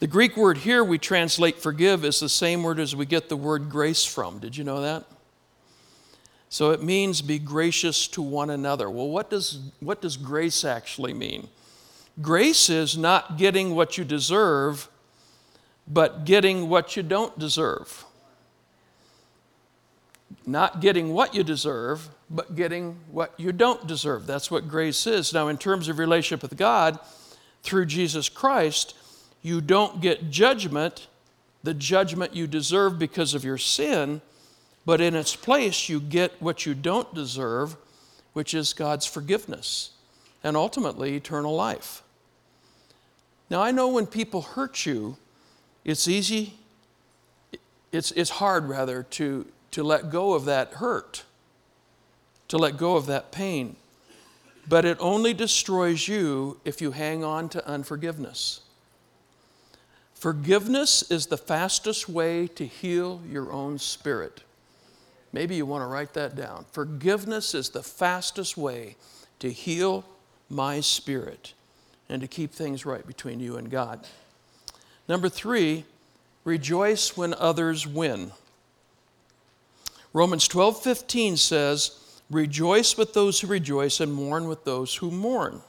The 0.00 0.08
Greek 0.08 0.36
word 0.36 0.58
here 0.58 0.84
we 0.84 0.98
translate 0.98 1.62
forgive 1.62 2.04
is 2.04 2.20
the 2.20 2.28
same 2.28 2.62
word 2.62 2.78
as 2.78 2.94
we 2.94 3.06
get 3.06 3.30
the 3.30 3.36
word 3.36 3.70
grace 3.70 4.04
from. 4.04 4.38
Did 4.38 4.56
you 4.56 4.64
know 4.64 4.82
that? 4.82 5.04
So 6.50 6.70
it 6.70 6.82
means 6.82 7.22
be 7.22 7.38
gracious 7.38 8.06
to 8.08 8.22
one 8.22 8.50
another. 8.50 8.88
Well, 8.90 9.08
what 9.08 9.30
does, 9.30 9.58
what 9.80 10.00
does 10.00 10.16
grace 10.16 10.64
actually 10.64 11.14
mean? 11.14 11.48
Grace 12.22 12.70
is 12.70 12.96
not 12.96 13.38
getting 13.38 13.74
what 13.74 13.98
you 13.98 14.04
deserve, 14.04 14.88
but 15.88 16.24
getting 16.24 16.68
what 16.68 16.96
you 16.96 17.02
don't 17.02 17.36
deserve. 17.38 18.04
Not 20.46 20.80
getting 20.80 21.12
what 21.12 21.34
you 21.34 21.42
deserve, 21.42 22.08
but 22.30 22.56
getting 22.56 22.98
what 23.10 23.32
you 23.38 23.52
don't 23.52 23.86
deserve. 23.86 24.26
That's 24.26 24.50
what 24.50 24.68
grace 24.68 25.06
is. 25.06 25.32
Now, 25.32 25.48
in 25.48 25.58
terms 25.58 25.88
of 25.88 25.98
relationship 25.98 26.42
with 26.42 26.58
God, 26.58 26.98
through 27.62 27.86
Jesus 27.86 28.28
Christ, 28.28 28.94
you 29.42 29.60
don't 29.60 30.00
get 30.00 30.30
judgment, 30.30 31.06
the 31.62 31.74
judgment 31.74 32.34
you 32.34 32.46
deserve 32.46 32.98
because 32.98 33.34
of 33.34 33.44
your 33.44 33.58
sin 33.58 34.20
but 34.84 35.00
in 35.00 35.14
its 35.14 35.34
place, 35.34 35.88
you 35.88 36.00
get 36.00 36.40
what 36.40 36.66
you 36.66 36.74
don't 36.74 37.12
deserve, 37.14 37.76
which 38.32 38.52
is 38.52 38.72
God's 38.72 39.06
forgiveness 39.06 39.90
and 40.42 40.56
ultimately 40.56 41.16
eternal 41.16 41.54
life. 41.54 42.02
Now, 43.48 43.62
I 43.62 43.70
know 43.70 43.88
when 43.88 44.06
people 44.06 44.42
hurt 44.42 44.84
you, 44.84 45.16
it's 45.84 46.08
easy, 46.08 46.54
it's, 47.92 48.10
it's 48.12 48.30
hard 48.30 48.68
rather 48.68 49.02
to, 49.02 49.46
to 49.70 49.82
let 49.82 50.10
go 50.10 50.34
of 50.34 50.44
that 50.46 50.74
hurt, 50.74 51.24
to 52.54 52.58
let 52.58 52.76
go 52.76 52.94
of 52.94 53.06
that 53.06 53.32
pain. 53.32 53.74
but 54.66 54.86
it 54.86 54.96
only 55.00 55.34
destroys 55.34 56.08
you 56.08 56.58
if 56.64 56.80
you 56.80 56.92
hang 56.92 57.22
on 57.22 57.50
to 57.50 57.68
unforgiveness. 57.68 58.60
Forgiveness 60.14 61.02
is 61.10 61.26
the 61.26 61.36
fastest 61.36 62.08
way 62.08 62.46
to 62.46 62.64
heal 62.64 63.20
your 63.28 63.52
own 63.52 63.78
spirit. 63.78 64.42
Maybe 65.34 65.56
you 65.56 65.66
want 65.66 65.82
to 65.82 65.86
write 65.86 66.14
that 66.14 66.34
down. 66.34 66.64
Forgiveness 66.70 67.54
is 67.54 67.70
the 67.70 67.82
fastest 67.82 68.56
way 68.56 68.96
to 69.40 69.50
heal 69.50 70.04
my 70.48 70.80
spirit 70.80 71.52
and 72.08 72.22
to 72.22 72.28
keep 72.28 72.52
things 72.52 72.86
right 72.86 73.06
between 73.06 73.38
you 73.38 73.56
and 73.56 73.68
God. 73.68 74.06
Number 75.08 75.28
three, 75.28 75.84
rejoice 76.44 77.16
when 77.16 77.34
others 77.34 77.86
win. 77.86 78.30
Romans 80.14 80.48
12 80.48 80.80
15 80.82 81.36
says, 81.36 82.00
Rejoice 82.30 82.96
with 82.96 83.12
those 83.12 83.40
who 83.40 83.46
rejoice 83.46 84.00
and 84.00 84.12
mourn 84.12 84.48
with 84.48 84.64
those 84.64 84.94
who 84.96 85.10
mourn. 85.10 85.60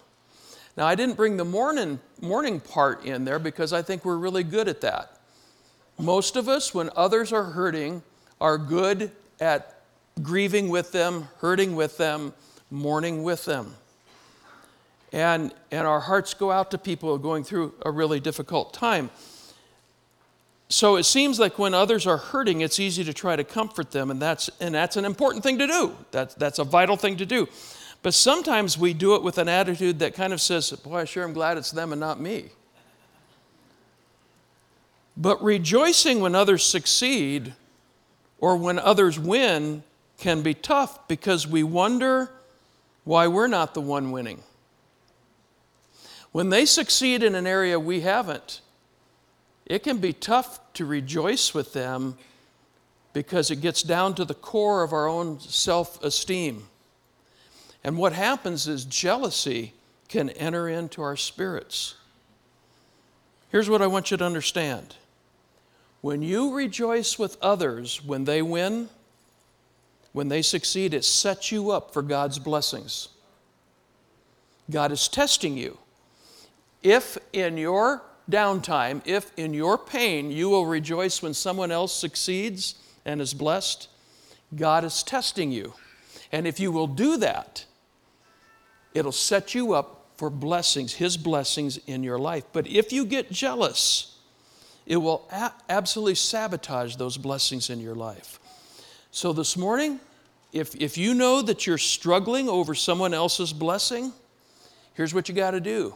Now, 0.77 0.85
I 0.87 0.95
didn't 0.95 1.15
bring 1.15 1.37
the 1.37 1.45
mourning, 1.45 1.99
mourning 2.21 2.59
part 2.59 3.05
in 3.05 3.25
there 3.25 3.39
because 3.39 3.71
I 3.71 3.81
think 3.81 4.03
we're 4.03 4.17
really 4.17 4.43
good 4.43 4.67
at 4.67 4.81
that. 4.81 5.19
Most 5.97 6.35
of 6.35 6.49
us, 6.49 6.73
when 6.73 6.89
others 6.95 7.31
are 7.31 7.43
hurting, 7.43 8.03
are 8.41 8.57
good 8.57 9.11
at 9.39 9.81
grieving 10.21 10.69
with 10.69 10.91
them, 10.91 11.27
hurting 11.37 11.75
with 11.75 11.97
them, 11.97 12.33
mourning 12.69 13.23
with 13.23 13.45
them. 13.45 13.75
And, 15.13 15.53
and 15.71 15.87
our 15.87 16.01
hearts 16.01 16.33
go 16.33 16.51
out 16.51 16.71
to 16.71 16.77
people 16.77 17.17
going 17.17 17.45
through 17.45 17.73
a 17.85 17.91
really 17.91 18.19
difficult 18.19 18.73
time. 18.73 19.09
So 20.67 20.95
it 20.95 21.03
seems 21.03 21.39
like 21.39 21.59
when 21.59 21.73
others 21.73 22.07
are 22.07 22.17
hurting, 22.17 22.61
it's 22.61 22.79
easy 22.79 23.03
to 23.03 23.13
try 23.13 23.35
to 23.35 23.43
comfort 23.43 23.91
them, 23.91 24.09
and 24.09 24.19
that's, 24.19 24.49
and 24.59 24.73
that's 24.73 24.97
an 24.97 25.05
important 25.05 25.43
thing 25.43 25.59
to 25.59 25.67
do. 25.67 25.95
That's, 26.11 26.33
that's 26.35 26.59
a 26.59 26.63
vital 26.63 26.97
thing 26.97 27.17
to 27.17 27.25
do. 27.25 27.47
But 28.01 28.13
sometimes 28.13 28.77
we 28.77 28.93
do 28.93 29.15
it 29.15 29.23
with 29.23 29.37
an 29.37 29.47
attitude 29.47 29.99
that 29.99 30.13
kind 30.13 30.33
of 30.33 30.41
says, 30.41 30.71
Boy, 30.71 30.99
I 30.99 31.05
sure 31.05 31.23
am 31.23 31.33
glad 31.33 31.57
it's 31.57 31.71
them 31.71 31.91
and 31.91 31.99
not 31.99 32.19
me. 32.19 32.49
But 35.17 35.41
rejoicing 35.43 36.19
when 36.19 36.35
others 36.35 36.63
succeed 36.63 37.53
or 38.39 38.57
when 38.57 38.79
others 38.79 39.17
win 39.17 39.83
can 40.17 40.41
be 40.41 40.53
tough 40.53 41.07
because 41.07 41.47
we 41.47 41.63
wonder 41.63 42.31
why 43.05 43.27
we're 43.27 43.47
not 43.47 43.73
the 43.73 43.81
one 43.81 44.11
winning. 44.11 44.41
When 46.31 46.49
they 46.49 46.65
succeed 46.65 47.23
in 47.23 47.33
an 47.33 47.47
area 47.47 47.79
we 47.79 48.01
haven't, 48.01 48.61
it 49.65 49.83
can 49.83 49.97
be 49.97 50.13
tough 50.13 50.59
to 50.73 50.85
rejoice 50.85 51.53
with 51.53 51.73
them 51.73 52.17
because 53.13 53.49
it 53.49 53.61
gets 53.61 53.81
down 53.81 54.13
to 54.15 54.25
the 54.25 54.33
core 54.33 54.83
of 54.83 54.93
our 54.93 55.07
own 55.07 55.39
self 55.39 56.03
esteem. 56.03 56.67
And 57.83 57.97
what 57.97 58.13
happens 58.13 58.67
is 58.67 58.83
jealousy 58.85 59.73
can 60.09 60.29
enter 60.31 60.67
into 60.67 61.01
our 61.01 61.15
spirits. 61.15 61.95
Here's 63.49 63.69
what 63.69 63.81
I 63.81 63.87
want 63.87 64.11
you 64.11 64.17
to 64.17 64.25
understand 64.25 64.95
when 66.01 66.21
you 66.21 66.53
rejoice 66.53 67.17
with 67.17 67.37
others 67.41 68.03
when 68.03 68.25
they 68.25 68.41
win, 68.41 68.89
when 70.13 70.27
they 70.27 70.41
succeed, 70.41 70.93
it 70.93 71.03
sets 71.03 71.51
you 71.51 71.71
up 71.71 71.91
for 71.91 72.01
God's 72.01 72.37
blessings. 72.37 73.09
God 74.69 74.91
is 74.91 75.07
testing 75.07 75.57
you. 75.57 75.77
If 76.83 77.17
in 77.33 77.57
your 77.57 78.03
downtime, 78.29 79.01
if 79.05 79.31
in 79.37 79.53
your 79.53 79.77
pain 79.77 80.31
you 80.31 80.49
will 80.49 80.65
rejoice 80.65 81.21
when 81.21 81.33
someone 81.33 81.71
else 81.71 81.93
succeeds 81.93 82.75
and 83.05 83.21
is 83.21 83.33
blessed, 83.33 83.87
God 84.55 84.83
is 84.83 85.03
testing 85.03 85.51
you. 85.51 85.73
And 86.31 86.47
if 86.47 86.59
you 86.59 86.71
will 86.71 86.87
do 86.87 87.17
that, 87.17 87.65
it'll 88.93 89.11
set 89.11 89.53
you 89.53 89.73
up 89.73 90.07
for 90.15 90.29
blessings, 90.29 90.93
His 90.93 91.17
blessings 91.17 91.77
in 91.87 92.03
your 92.03 92.17
life. 92.17 92.45
But 92.53 92.67
if 92.67 92.91
you 92.91 93.05
get 93.05 93.31
jealous, 93.31 94.17
it 94.85 94.97
will 94.97 95.27
a- 95.31 95.51
absolutely 95.69 96.15
sabotage 96.15 96.95
those 96.95 97.17
blessings 97.17 97.69
in 97.69 97.79
your 97.79 97.95
life. 97.95 98.39
So 99.11 99.33
this 99.33 99.57
morning, 99.57 99.99
if, 100.51 100.75
if 100.75 100.97
you 100.97 101.13
know 101.13 101.41
that 101.41 101.67
you're 101.67 101.77
struggling 101.77 102.47
over 102.47 102.75
someone 102.75 103.13
else's 103.13 103.51
blessing, 103.51 104.13
here's 104.93 105.13
what 105.13 105.27
you 105.27 105.35
got 105.35 105.51
to 105.51 105.59
do 105.59 105.95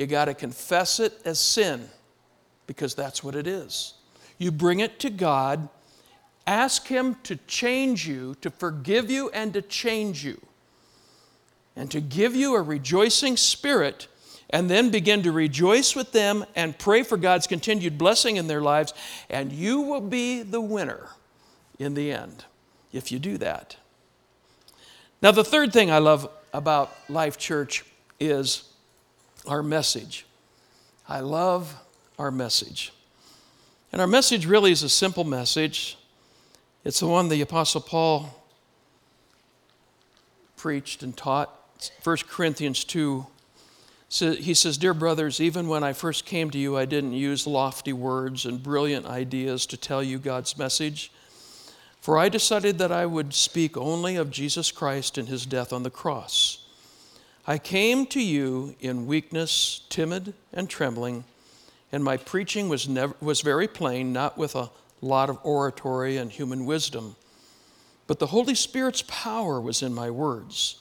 you 0.00 0.06
got 0.06 0.24
to 0.24 0.34
confess 0.34 0.98
it 0.98 1.20
as 1.26 1.38
sin 1.38 1.86
because 2.66 2.94
that's 2.94 3.22
what 3.22 3.34
it 3.34 3.46
is. 3.46 3.92
You 4.38 4.50
bring 4.50 4.80
it 4.80 4.98
to 5.00 5.10
God, 5.10 5.68
ask 6.46 6.86
Him 6.86 7.16
to 7.24 7.36
change 7.46 8.08
you, 8.08 8.34
to 8.40 8.50
forgive 8.50 9.10
you, 9.10 9.28
and 9.28 9.52
to 9.52 9.60
change 9.60 10.24
you, 10.24 10.40
and 11.76 11.90
to 11.90 12.00
give 12.00 12.34
you 12.34 12.54
a 12.54 12.62
rejoicing 12.62 13.36
spirit, 13.36 14.08
and 14.48 14.70
then 14.70 14.88
begin 14.88 15.22
to 15.22 15.32
rejoice 15.32 15.94
with 15.94 16.12
them 16.12 16.46
and 16.56 16.78
pray 16.78 17.02
for 17.02 17.18
God's 17.18 17.46
continued 17.46 17.98
blessing 17.98 18.36
in 18.36 18.46
their 18.46 18.62
lives, 18.62 18.94
and 19.28 19.52
you 19.52 19.82
will 19.82 20.00
be 20.00 20.42
the 20.42 20.62
winner 20.62 21.08
in 21.78 21.92
the 21.92 22.10
end 22.10 22.46
if 22.90 23.12
you 23.12 23.18
do 23.18 23.36
that. 23.36 23.76
Now, 25.20 25.32
the 25.32 25.44
third 25.44 25.74
thing 25.74 25.90
I 25.90 25.98
love 25.98 26.26
about 26.54 26.96
Life 27.10 27.36
Church 27.36 27.84
is 28.18 28.69
our 29.46 29.62
message. 29.62 30.26
I 31.08 31.20
love 31.20 31.74
our 32.18 32.30
message. 32.30 32.92
And 33.92 34.00
our 34.00 34.06
message 34.06 34.46
really 34.46 34.72
is 34.72 34.82
a 34.82 34.88
simple 34.88 35.24
message. 35.24 35.98
It's 36.84 37.00
the 37.00 37.06
one 37.06 37.28
the 37.28 37.40
Apostle 37.40 37.80
Paul 37.80 38.34
preached 40.56 41.02
and 41.02 41.16
taught. 41.16 41.50
1 42.04 42.16
Corinthians 42.28 42.84
2. 42.84 43.26
He 44.10 44.54
says, 44.54 44.76
Dear 44.76 44.92
brothers, 44.94 45.40
even 45.40 45.68
when 45.68 45.82
I 45.82 45.92
first 45.92 46.26
came 46.26 46.50
to 46.50 46.58
you, 46.58 46.76
I 46.76 46.84
didn't 46.84 47.12
use 47.12 47.46
lofty 47.46 47.92
words 47.92 48.44
and 48.44 48.62
brilliant 48.62 49.06
ideas 49.06 49.66
to 49.66 49.76
tell 49.76 50.02
you 50.02 50.18
God's 50.18 50.58
message. 50.58 51.10
For 52.00 52.18
I 52.18 52.28
decided 52.28 52.78
that 52.78 52.92
I 52.92 53.06
would 53.06 53.34
speak 53.34 53.76
only 53.76 54.16
of 54.16 54.30
Jesus 54.30 54.70
Christ 54.70 55.18
and 55.18 55.28
his 55.28 55.46
death 55.46 55.72
on 55.72 55.82
the 55.82 55.90
cross. 55.90 56.66
I 57.50 57.58
came 57.58 58.06
to 58.06 58.22
you 58.22 58.76
in 58.78 59.08
weakness, 59.08 59.80
timid, 59.88 60.34
and 60.52 60.70
trembling, 60.70 61.24
and 61.90 62.04
my 62.04 62.16
preaching 62.16 62.68
was, 62.68 62.88
never, 62.88 63.16
was 63.20 63.40
very 63.40 63.66
plain, 63.66 64.12
not 64.12 64.38
with 64.38 64.54
a 64.54 64.70
lot 65.00 65.28
of 65.28 65.40
oratory 65.42 66.16
and 66.16 66.30
human 66.30 66.64
wisdom. 66.64 67.16
But 68.06 68.20
the 68.20 68.28
Holy 68.28 68.54
Spirit's 68.54 69.02
power 69.08 69.60
was 69.60 69.82
in 69.82 69.92
my 69.92 70.12
words, 70.12 70.76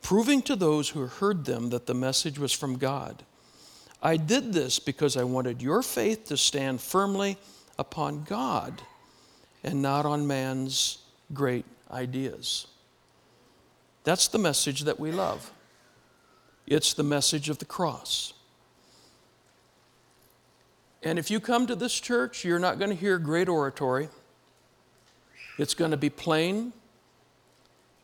proving 0.00 0.40
to 0.44 0.56
those 0.56 0.88
who 0.88 1.04
heard 1.04 1.44
them 1.44 1.68
that 1.68 1.84
the 1.84 1.92
message 1.92 2.38
was 2.38 2.54
from 2.54 2.78
God. 2.78 3.22
I 4.02 4.16
did 4.16 4.54
this 4.54 4.78
because 4.78 5.14
I 5.14 5.24
wanted 5.24 5.60
your 5.60 5.82
faith 5.82 6.24
to 6.28 6.38
stand 6.38 6.80
firmly 6.80 7.36
upon 7.78 8.24
God 8.24 8.80
and 9.62 9.82
not 9.82 10.06
on 10.06 10.26
man's 10.26 11.00
great 11.34 11.66
ideas. 11.90 12.66
That's 14.04 14.28
the 14.28 14.38
message 14.38 14.84
that 14.84 14.98
we 14.98 15.12
love. 15.12 15.52
It's 16.70 16.92
the 16.92 17.02
message 17.02 17.48
of 17.48 17.58
the 17.58 17.64
cross. 17.64 18.34
And 21.02 21.18
if 21.18 21.30
you 21.30 21.40
come 21.40 21.66
to 21.66 21.74
this 21.74 21.98
church, 21.98 22.44
you're 22.44 22.58
not 22.58 22.78
going 22.78 22.90
to 22.90 22.96
hear 22.96 23.18
great 23.18 23.48
oratory. 23.48 24.08
It's 25.58 25.72
going 25.72 25.92
to 25.92 25.96
be 25.96 26.10
plain. 26.10 26.74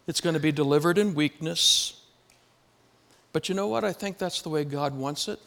It's 0.07 0.23
going 0.23 0.33
to 0.33 0.41
be 0.41 0.51
delivered 0.51 0.97
in 0.97 1.15
weakness. 1.15 2.01
But 3.35 3.51
you 3.51 3.55
know 3.55 3.69
what? 3.69 3.85
I 3.85 3.93
think 3.93 4.17
that's 4.17 4.41
the 4.41 4.49
way 4.49 4.65
God 4.65 4.95
wants 4.97 5.29
it. 5.29 5.41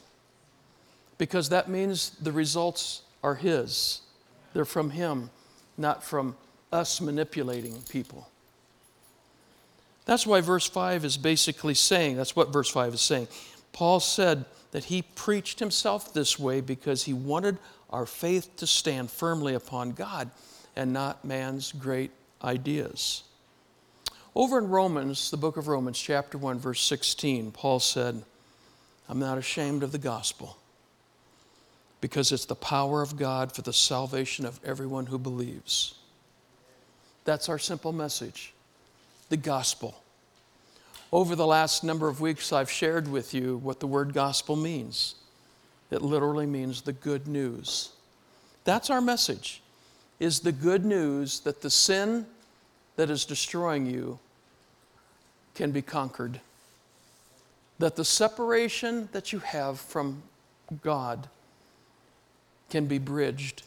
Because 1.17 1.49
that 1.49 1.69
means 1.69 2.11
the 2.21 2.31
results 2.31 3.01
are 3.23 3.35
His. 3.35 4.01
They're 4.53 4.63
from 4.65 4.91
Him, 4.91 5.31
not 5.75 6.03
from 6.03 6.35
us 6.71 7.01
manipulating 7.01 7.81
people. 7.89 8.29
That's 10.07 10.25
why 10.25 10.39
verse 10.39 10.65
5 10.67 11.03
is 11.03 11.17
basically 11.17 11.73
saying, 11.73 12.15
that's 12.15 12.33
what 12.33 12.51
verse 12.51 12.69
5 12.69 12.93
is 12.93 13.01
saying. 13.01 13.27
Paul 13.73 13.99
said 13.99 14.45
that 14.71 14.85
he 14.85 15.01
preached 15.01 15.59
himself 15.59 16.13
this 16.13 16.39
way 16.39 16.61
because 16.61 17.03
he 17.03 17.13
wanted 17.13 17.57
our 17.89 18.05
faith 18.05 18.55
to 18.55 18.67
stand 18.67 19.11
firmly 19.11 19.53
upon 19.53 19.91
God 19.91 20.31
and 20.77 20.93
not 20.93 21.25
man's 21.25 21.73
great 21.73 22.11
ideas. 22.41 23.23
Over 24.33 24.57
in 24.59 24.69
Romans, 24.69 25.29
the 25.29 25.35
book 25.35 25.57
of 25.57 25.67
Romans, 25.67 25.99
chapter 25.99 26.37
1, 26.37 26.57
verse 26.57 26.81
16, 26.81 27.51
Paul 27.51 27.81
said, 27.81 28.23
I'm 29.09 29.19
not 29.19 29.37
ashamed 29.37 29.83
of 29.83 29.91
the 29.91 29.97
gospel 29.97 30.57
because 31.99 32.31
it's 32.31 32.45
the 32.45 32.55
power 32.55 33.01
of 33.01 33.17
God 33.17 33.53
for 33.53 33.61
the 33.61 33.73
salvation 33.73 34.45
of 34.45 34.61
everyone 34.63 35.07
who 35.07 35.17
believes. 35.17 35.95
That's 37.25 37.49
our 37.49 37.59
simple 37.59 37.91
message 37.91 38.53
the 39.29 39.37
gospel. 39.37 40.01
Over 41.11 41.35
the 41.35 41.47
last 41.47 41.83
number 41.83 42.07
of 42.07 42.19
weeks, 42.21 42.51
I've 42.51 42.69
shared 42.71 43.07
with 43.07 43.33
you 43.33 43.57
what 43.57 43.79
the 43.79 43.87
word 43.87 44.13
gospel 44.13 44.55
means. 44.55 45.15
It 45.89 46.01
literally 46.01 46.45
means 46.45 46.81
the 46.81 46.93
good 46.93 47.27
news. 47.27 47.91
That's 48.65 48.89
our 48.89 48.99
message, 48.99 49.61
is 50.19 50.41
the 50.41 50.51
good 50.51 50.83
news 50.83 51.39
that 51.41 51.61
the 51.61 51.69
sin 51.69 52.25
that 52.97 53.09
is 53.09 53.23
destroying 53.23 53.85
you 53.85 54.19
can 55.55 55.71
be 55.71 55.81
conquered. 55.81 56.41
that 57.79 57.95
the 57.95 58.05
separation 58.05 59.09
that 59.11 59.31
you 59.31 59.39
have 59.39 59.79
from 59.79 60.23
God 60.81 61.27
can 62.69 62.85
be 62.85 62.97
bridged. 62.97 63.63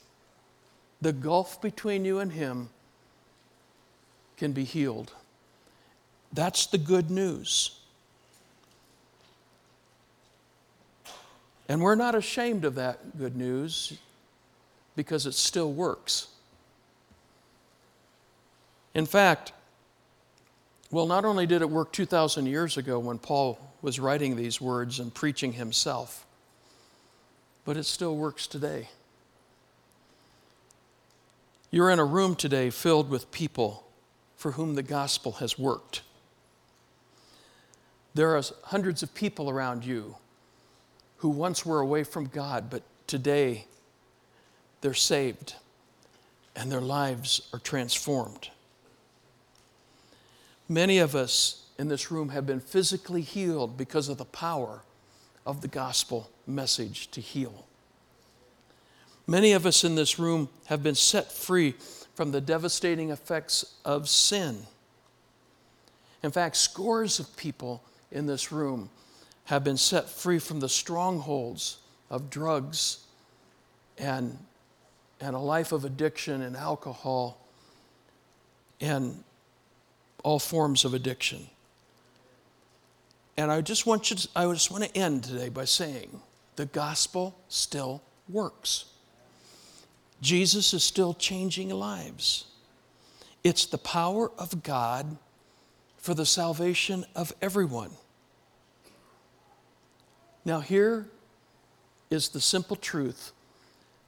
The 1.01 1.13
gulf 1.13 1.63
between 1.63 2.05
you 2.05 2.19
and 2.19 2.33
Him 2.33 2.69
can 4.37 4.53
be 4.53 4.65
healed. 4.65 5.13
That's 6.33 6.67
the 6.67 6.79
good 6.79 7.11
news. 7.11 7.79
And 11.69 11.81
we're 11.81 11.95
not 11.95 12.15
ashamed 12.15 12.65
of 12.65 12.75
that 12.77 13.19
good 13.19 13.37
news 13.37 13.97
because 14.97 15.27
it 15.27 15.35
still 15.35 15.73
works. 15.73 16.29
In 18.95 19.07
fact, 19.07 19.53
well, 20.91 21.07
not 21.07 21.25
only 21.25 21.47
did 21.47 21.63
it 21.63 21.71
work 21.71 21.93
2,000 21.93 22.47
years 22.47 22.77
ago 22.77 22.99
when 22.99 23.19
Paul 23.19 23.59
was 23.83 24.01
writing 24.01 24.35
these 24.35 24.61
words 24.61 24.99
and 24.99 25.15
preaching 25.15 25.53
himself, 25.53 26.27
but 27.65 27.77
it 27.77 27.85
still 27.85 28.17
works 28.17 28.49
today. 28.49 28.89
You're 31.71 31.91
in 31.91 32.01
a 32.01 32.05
room 32.05 32.35
today 32.35 32.71
filled 32.71 33.09
with 33.09 33.31
people 33.31 33.85
for 34.37 34.53
whom 34.53 34.75
the 34.75 34.83
gospel 34.83 35.33
has 35.33 35.57
worked. 35.57 36.03
There 38.15 38.37
are 38.37 38.43
hundreds 38.65 39.03
of 39.03 39.15
people 39.15 39.49
around 39.49 39.85
you 39.85 40.17
who 41.19 41.29
once 41.29 41.65
were 41.65 41.81
away 41.81 42.05
from 42.05 42.27
God, 42.27 42.71
but 42.71 42.83
today 43.07 43.67
they're 44.81 44.95
saved 44.95 45.55
and 46.57 46.71
their 46.73 46.81
lives 46.81 47.49
are 47.53 47.59
transformed. 47.59 48.51
Many 50.69 50.99
of 50.99 51.15
us 51.15 51.65
in 51.79 51.89
this 51.89 52.11
room 52.11 52.31
have 52.31 52.47
been 52.47 52.61
physically 52.61 53.23
healed 53.23 53.77
because 53.77 54.09
of 54.09 54.19
the 54.19 54.25
power 54.25 54.83
of 55.47 55.63
the 55.63 55.69
gospel 55.69 56.31
message 56.47 57.11
to 57.13 57.21
heal. 57.21 57.67
Many 59.27 59.53
of 59.53 59.67
us 59.67 59.85
in 59.85 59.95
this 59.95 60.19
room 60.19 60.49
have 60.67 60.83
been 60.83 60.95
set 60.95 61.31
free 61.31 61.75
from 62.15 62.33
the 62.33 62.41
devastating 62.41 63.11
effects 63.11 63.77
of 63.85 64.09
sin. 64.09 64.67
In 66.23 66.31
fact, 66.31 66.57
scores 66.57 67.19
of 67.19 67.37
people 67.37 67.83
in 68.13 68.27
this 68.27 68.53
room 68.53 68.91
have 69.45 69.65
been 69.65 69.77
set 69.77 70.09
free 70.09 70.39
from 70.39 70.61
the 70.61 70.69
strongholds 70.69 71.79
of 72.09 72.31
drugs 72.31 73.05
and, 73.99 74.39
and 75.21 75.35
a 75.35 75.39
life 75.39 75.73
of 75.73 75.85
addiction 75.85 76.43
and 76.43 76.57
alcohol 76.57 77.39
and 78.81 79.23
all 80.23 80.39
forms 80.39 80.85
of 80.85 80.95
addiction. 80.95 81.47
And 83.37 83.51
I 83.51 83.61
just 83.61 83.87
want 83.87 84.11
you 84.11 84.17
to, 84.17 84.29
I 84.37 84.51
just 84.53 84.71
want 84.71 84.85
to 84.85 84.97
end 84.97 85.25
today 85.25 85.49
by 85.49 85.65
saying 85.65 86.21
the 86.57 86.67
gospel 86.67 87.35
still 87.49 88.03
works. 88.29 88.87
Jesus 90.21 90.75
is 90.75 90.85
still 90.85 91.15
changing 91.15 91.71
lives. 91.71 92.45
It's 93.43 93.65
the 93.65 93.79
power 93.79 94.31
of 94.39 94.63
God 94.63 95.17
for 95.97 96.15
the 96.15 96.27
salvation 96.27 97.05
of 97.15 97.33
everyone. 97.41 97.91
Now, 100.51 100.59
here 100.59 101.07
is 102.11 102.31
the 102.31 102.41
simple 102.41 102.75
truth 102.75 103.31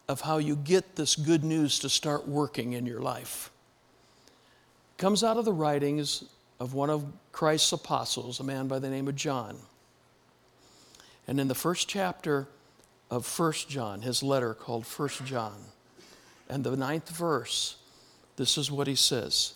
of 0.09 0.22
how 0.22 0.38
you 0.38 0.57
get 0.57 0.96
this 0.96 1.14
good 1.14 1.44
news 1.44 1.78
to 1.78 1.88
start 1.88 2.26
working 2.26 2.72
in 2.72 2.85
your 2.85 2.98
life. 2.98 3.52
It 4.26 5.00
comes 5.00 5.22
out 5.22 5.37
of 5.37 5.44
the 5.44 5.52
writings 5.52 6.24
of 6.59 6.74
one 6.74 6.90
of 6.90 7.05
Christ's 7.31 7.70
apostles, 7.70 8.40
a 8.40 8.42
man 8.42 8.66
by 8.66 8.81
the 8.81 8.90
name 8.90 9.07
of 9.07 9.14
John. 9.14 9.57
And 11.28 11.38
in 11.38 11.46
the 11.46 11.55
first 11.55 11.88
chapter 11.88 12.48
of 13.09 13.24
First 13.24 13.68
John, 13.68 14.02
his 14.02 14.20
letter 14.20 14.52
called 14.52 14.85
First 14.85 15.24
John, 15.24 15.66
and 16.48 16.64
the 16.64 16.76
ninth 16.76 17.09
verse, 17.11 17.76
this 18.35 18.59
is 18.59 18.68
what 18.68 18.88
he 18.88 18.96
says 18.96 19.55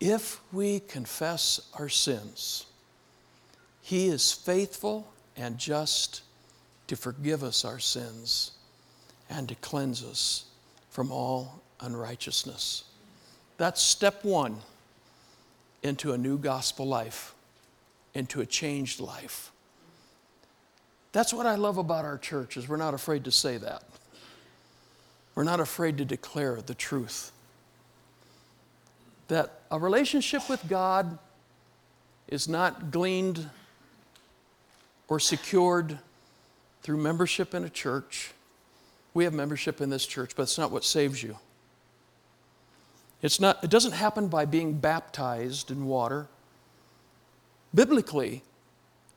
If 0.00 0.42
we 0.52 0.80
confess 0.80 1.70
our 1.78 1.88
sins, 1.88 2.66
he 3.80 4.08
is 4.08 4.32
faithful 4.32 5.10
and 5.40 5.56
just 5.56 6.20
to 6.86 6.96
forgive 6.96 7.42
us 7.42 7.64
our 7.64 7.78
sins 7.78 8.52
and 9.30 9.48
to 9.48 9.54
cleanse 9.56 10.04
us 10.04 10.44
from 10.90 11.10
all 11.10 11.62
unrighteousness. 11.80 12.84
That's 13.56 13.80
step 13.80 14.22
one 14.22 14.58
into 15.82 16.12
a 16.12 16.18
new 16.18 16.36
gospel 16.36 16.86
life, 16.86 17.34
into 18.12 18.42
a 18.42 18.46
changed 18.46 19.00
life. 19.00 19.50
That's 21.12 21.32
what 21.32 21.46
I 21.46 21.54
love 21.54 21.78
about 21.78 22.04
our 22.04 22.18
church 22.18 22.58
is 22.58 22.68
we're 22.68 22.76
not 22.76 22.92
afraid 22.92 23.24
to 23.24 23.30
say 23.30 23.56
that. 23.56 23.82
We're 25.34 25.44
not 25.44 25.58
afraid 25.58 25.96
to 25.98 26.04
declare 26.04 26.60
the 26.60 26.74
truth. 26.74 27.32
That 29.28 29.62
a 29.70 29.78
relationship 29.78 30.50
with 30.50 30.68
God 30.68 31.18
is 32.28 32.46
not 32.46 32.90
gleaned 32.90 33.48
or 35.10 35.20
secured 35.20 35.98
through 36.82 36.96
membership 36.96 37.52
in 37.52 37.64
a 37.64 37.68
church. 37.68 38.32
We 39.12 39.24
have 39.24 39.34
membership 39.34 39.82
in 39.82 39.90
this 39.90 40.06
church, 40.06 40.34
but 40.34 40.44
it's 40.44 40.56
not 40.56 40.70
what 40.70 40.84
saves 40.84 41.22
you. 41.22 41.36
It's 43.20 43.40
not, 43.40 43.62
it 43.62 43.68
doesn't 43.68 43.92
happen 43.92 44.28
by 44.28 44.46
being 44.46 44.74
baptized 44.74 45.70
in 45.70 45.84
water. 45.84 46.28
Biblically, 47.74 48.42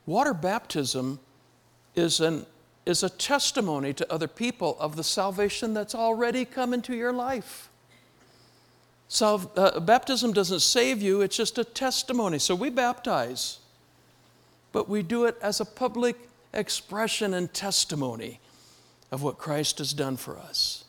water 0.06 0.34
baptism 0.34 1.20
is, 1.96 2.20
an, 2.20 2.48
is 2.86 3.04
a 3.04 3.10
testimony 3.10 3.94
to 3.94 4.12
other 4.12 4.28
people 4.28 4.76
of 4.80 4.96
the 4.96 5.04
salvation 5.04 5.74
that's 5.74 5.96
already 5.96 6.44
come 6.44 6.74
into 6.74 6.96
your 6.96 7.14
life. 7.14 7.70
So, 9.08 9.52
uh, 9.56 9.80
baptism 9.80 10.34
doesn't 10.34 10.62
save 10.62 11.04
you, 11.04 11.22
it's 11.22 11.38
just 11.38 11.60
a 11.60 11.64
testimony. 11.64 12.40
So 12.40 12.56
we 12.56 12.72
baptize, 12.72 13.60
but 14.74 14.90
we 14.90 15.02
do 15.02 15.24
it 15.24 15.38
as 15.42 15.62
a 15.62 15.66
public 15.66 16.18
expression 16.52 17.34
and 17.34 17.54
testimony 17.54 18.42
of 19.12 19.24
what 19.24 19.38
Christ 19.38 19.78
has 19.78 19.94
done 19.94 20.18
for 20.18 20.38
us. 20.38 20.84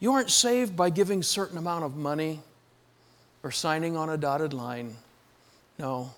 You 0.00 0.12
aren't 0.14 0.30
saved 0.30 0.74
by 0.74 0.90
giving 0.90 1.20
a 1.20 1.22
certain 1.22 1.58
amount 1.58 1.84
of 1.84 1.94
money 1.94 2.40
or 3.42 3.52
signing 3.52 3.96
on 3.96 4.08
a 4.08 4.16
dotted 4.16 4.54
line. 4.54 4.96
No, 5.78 6.10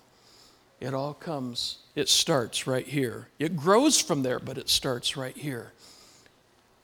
it 0.79 0.93
all 0.93 1.13
comes, 1.13 1.79
it 1.95 2.07
starts 2.07 2.65
right 2.65 2.87
here. 2.87 3.27
It 3.39 3.57
grows 3.57 3.99
from 3.99 4.23
there, 4.23 4.39
but 4.39 4.57
it 4.57 4.69
starts 4.69 5.17
right 5.17 5.35
here. 5.35 5.73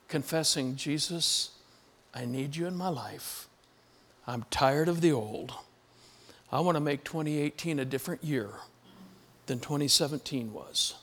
Confessing, 0.09 0.75
Jesus, 0.75 1.51
I 2.13 2.25
need 2.25 2.55
you 2.55 2.67
in 2.67 2.75
my 2.75 2.89
life. 2.89 3.47
I'm 4.27 4.43
tired 4.49 4.89
of 4.89 4.99
the 4.99 5.13
old. 5.13 5.53
I 6.51 6.59
want 6.59 6.75
to 6.75 6.81
make 6.81 7.03
2018 7.05 7.79
a 7.79 7.85
different 7.85 8.23
year 8.23 8.49
than 9.49 9.59
2017 9.59 10.53
was. 10.53 10.93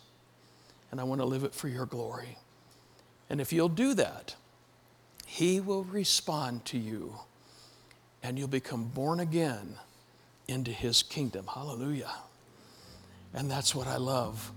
And 0.90 1.00
I 1.00 1.04
want 1.04 1.20
to 1.20 1.26
live 1.26 1.44
it 1.44 1.52
for 1.52 1.68
your 1.68 1.84
glory. 1.84 2.38
And 3.28 3.40
if 3.40 3.52
you'll 3.52 3.68
do 3.68 3.92
that, 3.94 4.36
he 5.26 5.60
will 5.60 5.82
respond 5.84 6.64
to 6.66 6.78
you 6.78 7.16
and 8.22 8.38
you'll 8.38 8.48
become 8.48 8.84
born 8.84 9.20
again 9.20 9.76
into 10.48 10.70
His 10.70 11.02
kingdom. 11.02 11.46
Hallelujah. 11.52 12.12
And 13.34 13.50
that's 13.50 13.74
what 13.74 13.88
I 13.88 13.96
love 13.96 14.52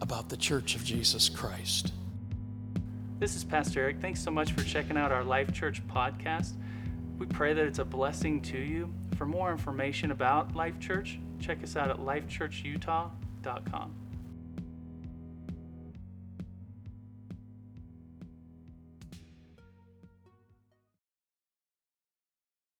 about 0.00 0.28
the 0.28 0.36
Church 0.36 0.76
of 0.76 0.84
Jesus 0.84 1.28
Christ. 1.28 1.92
This 3.18 3.34
is 3.34 3.44
Pastor 3.44 3.80
Eric. 3.80 3.96
Thanks 4.00 4.22
so 4.22 4.30
much 4.30 4.52
for 4.52 4.64
checking 4.64 4.96
out 4.96 5.12
our 5.12 5.24
Life 5.24 5.52
Church 5.52 5.86
podcast. 5.88 6.52
We 7.18 7.26
pray 7.26 7.52
that 7.52 7.64
it's 7.64 7.80
a 7.80 7.84
blessing 7.84 8.40
to 8.42 8.58
you. 8.58 8.92
For 9.16 9.26
more 9.26 9.50
information 9.50 10.10
about 10.10 10.54
Life 10.54 10.78
Church, 10.80 11.18
check 11.40 11.62
us 11.62 11.76
out 11.76 11.90
at 11.90 11.98
lifechurchutah.com 11.98 13.23
facebook.com. 13.44 14.03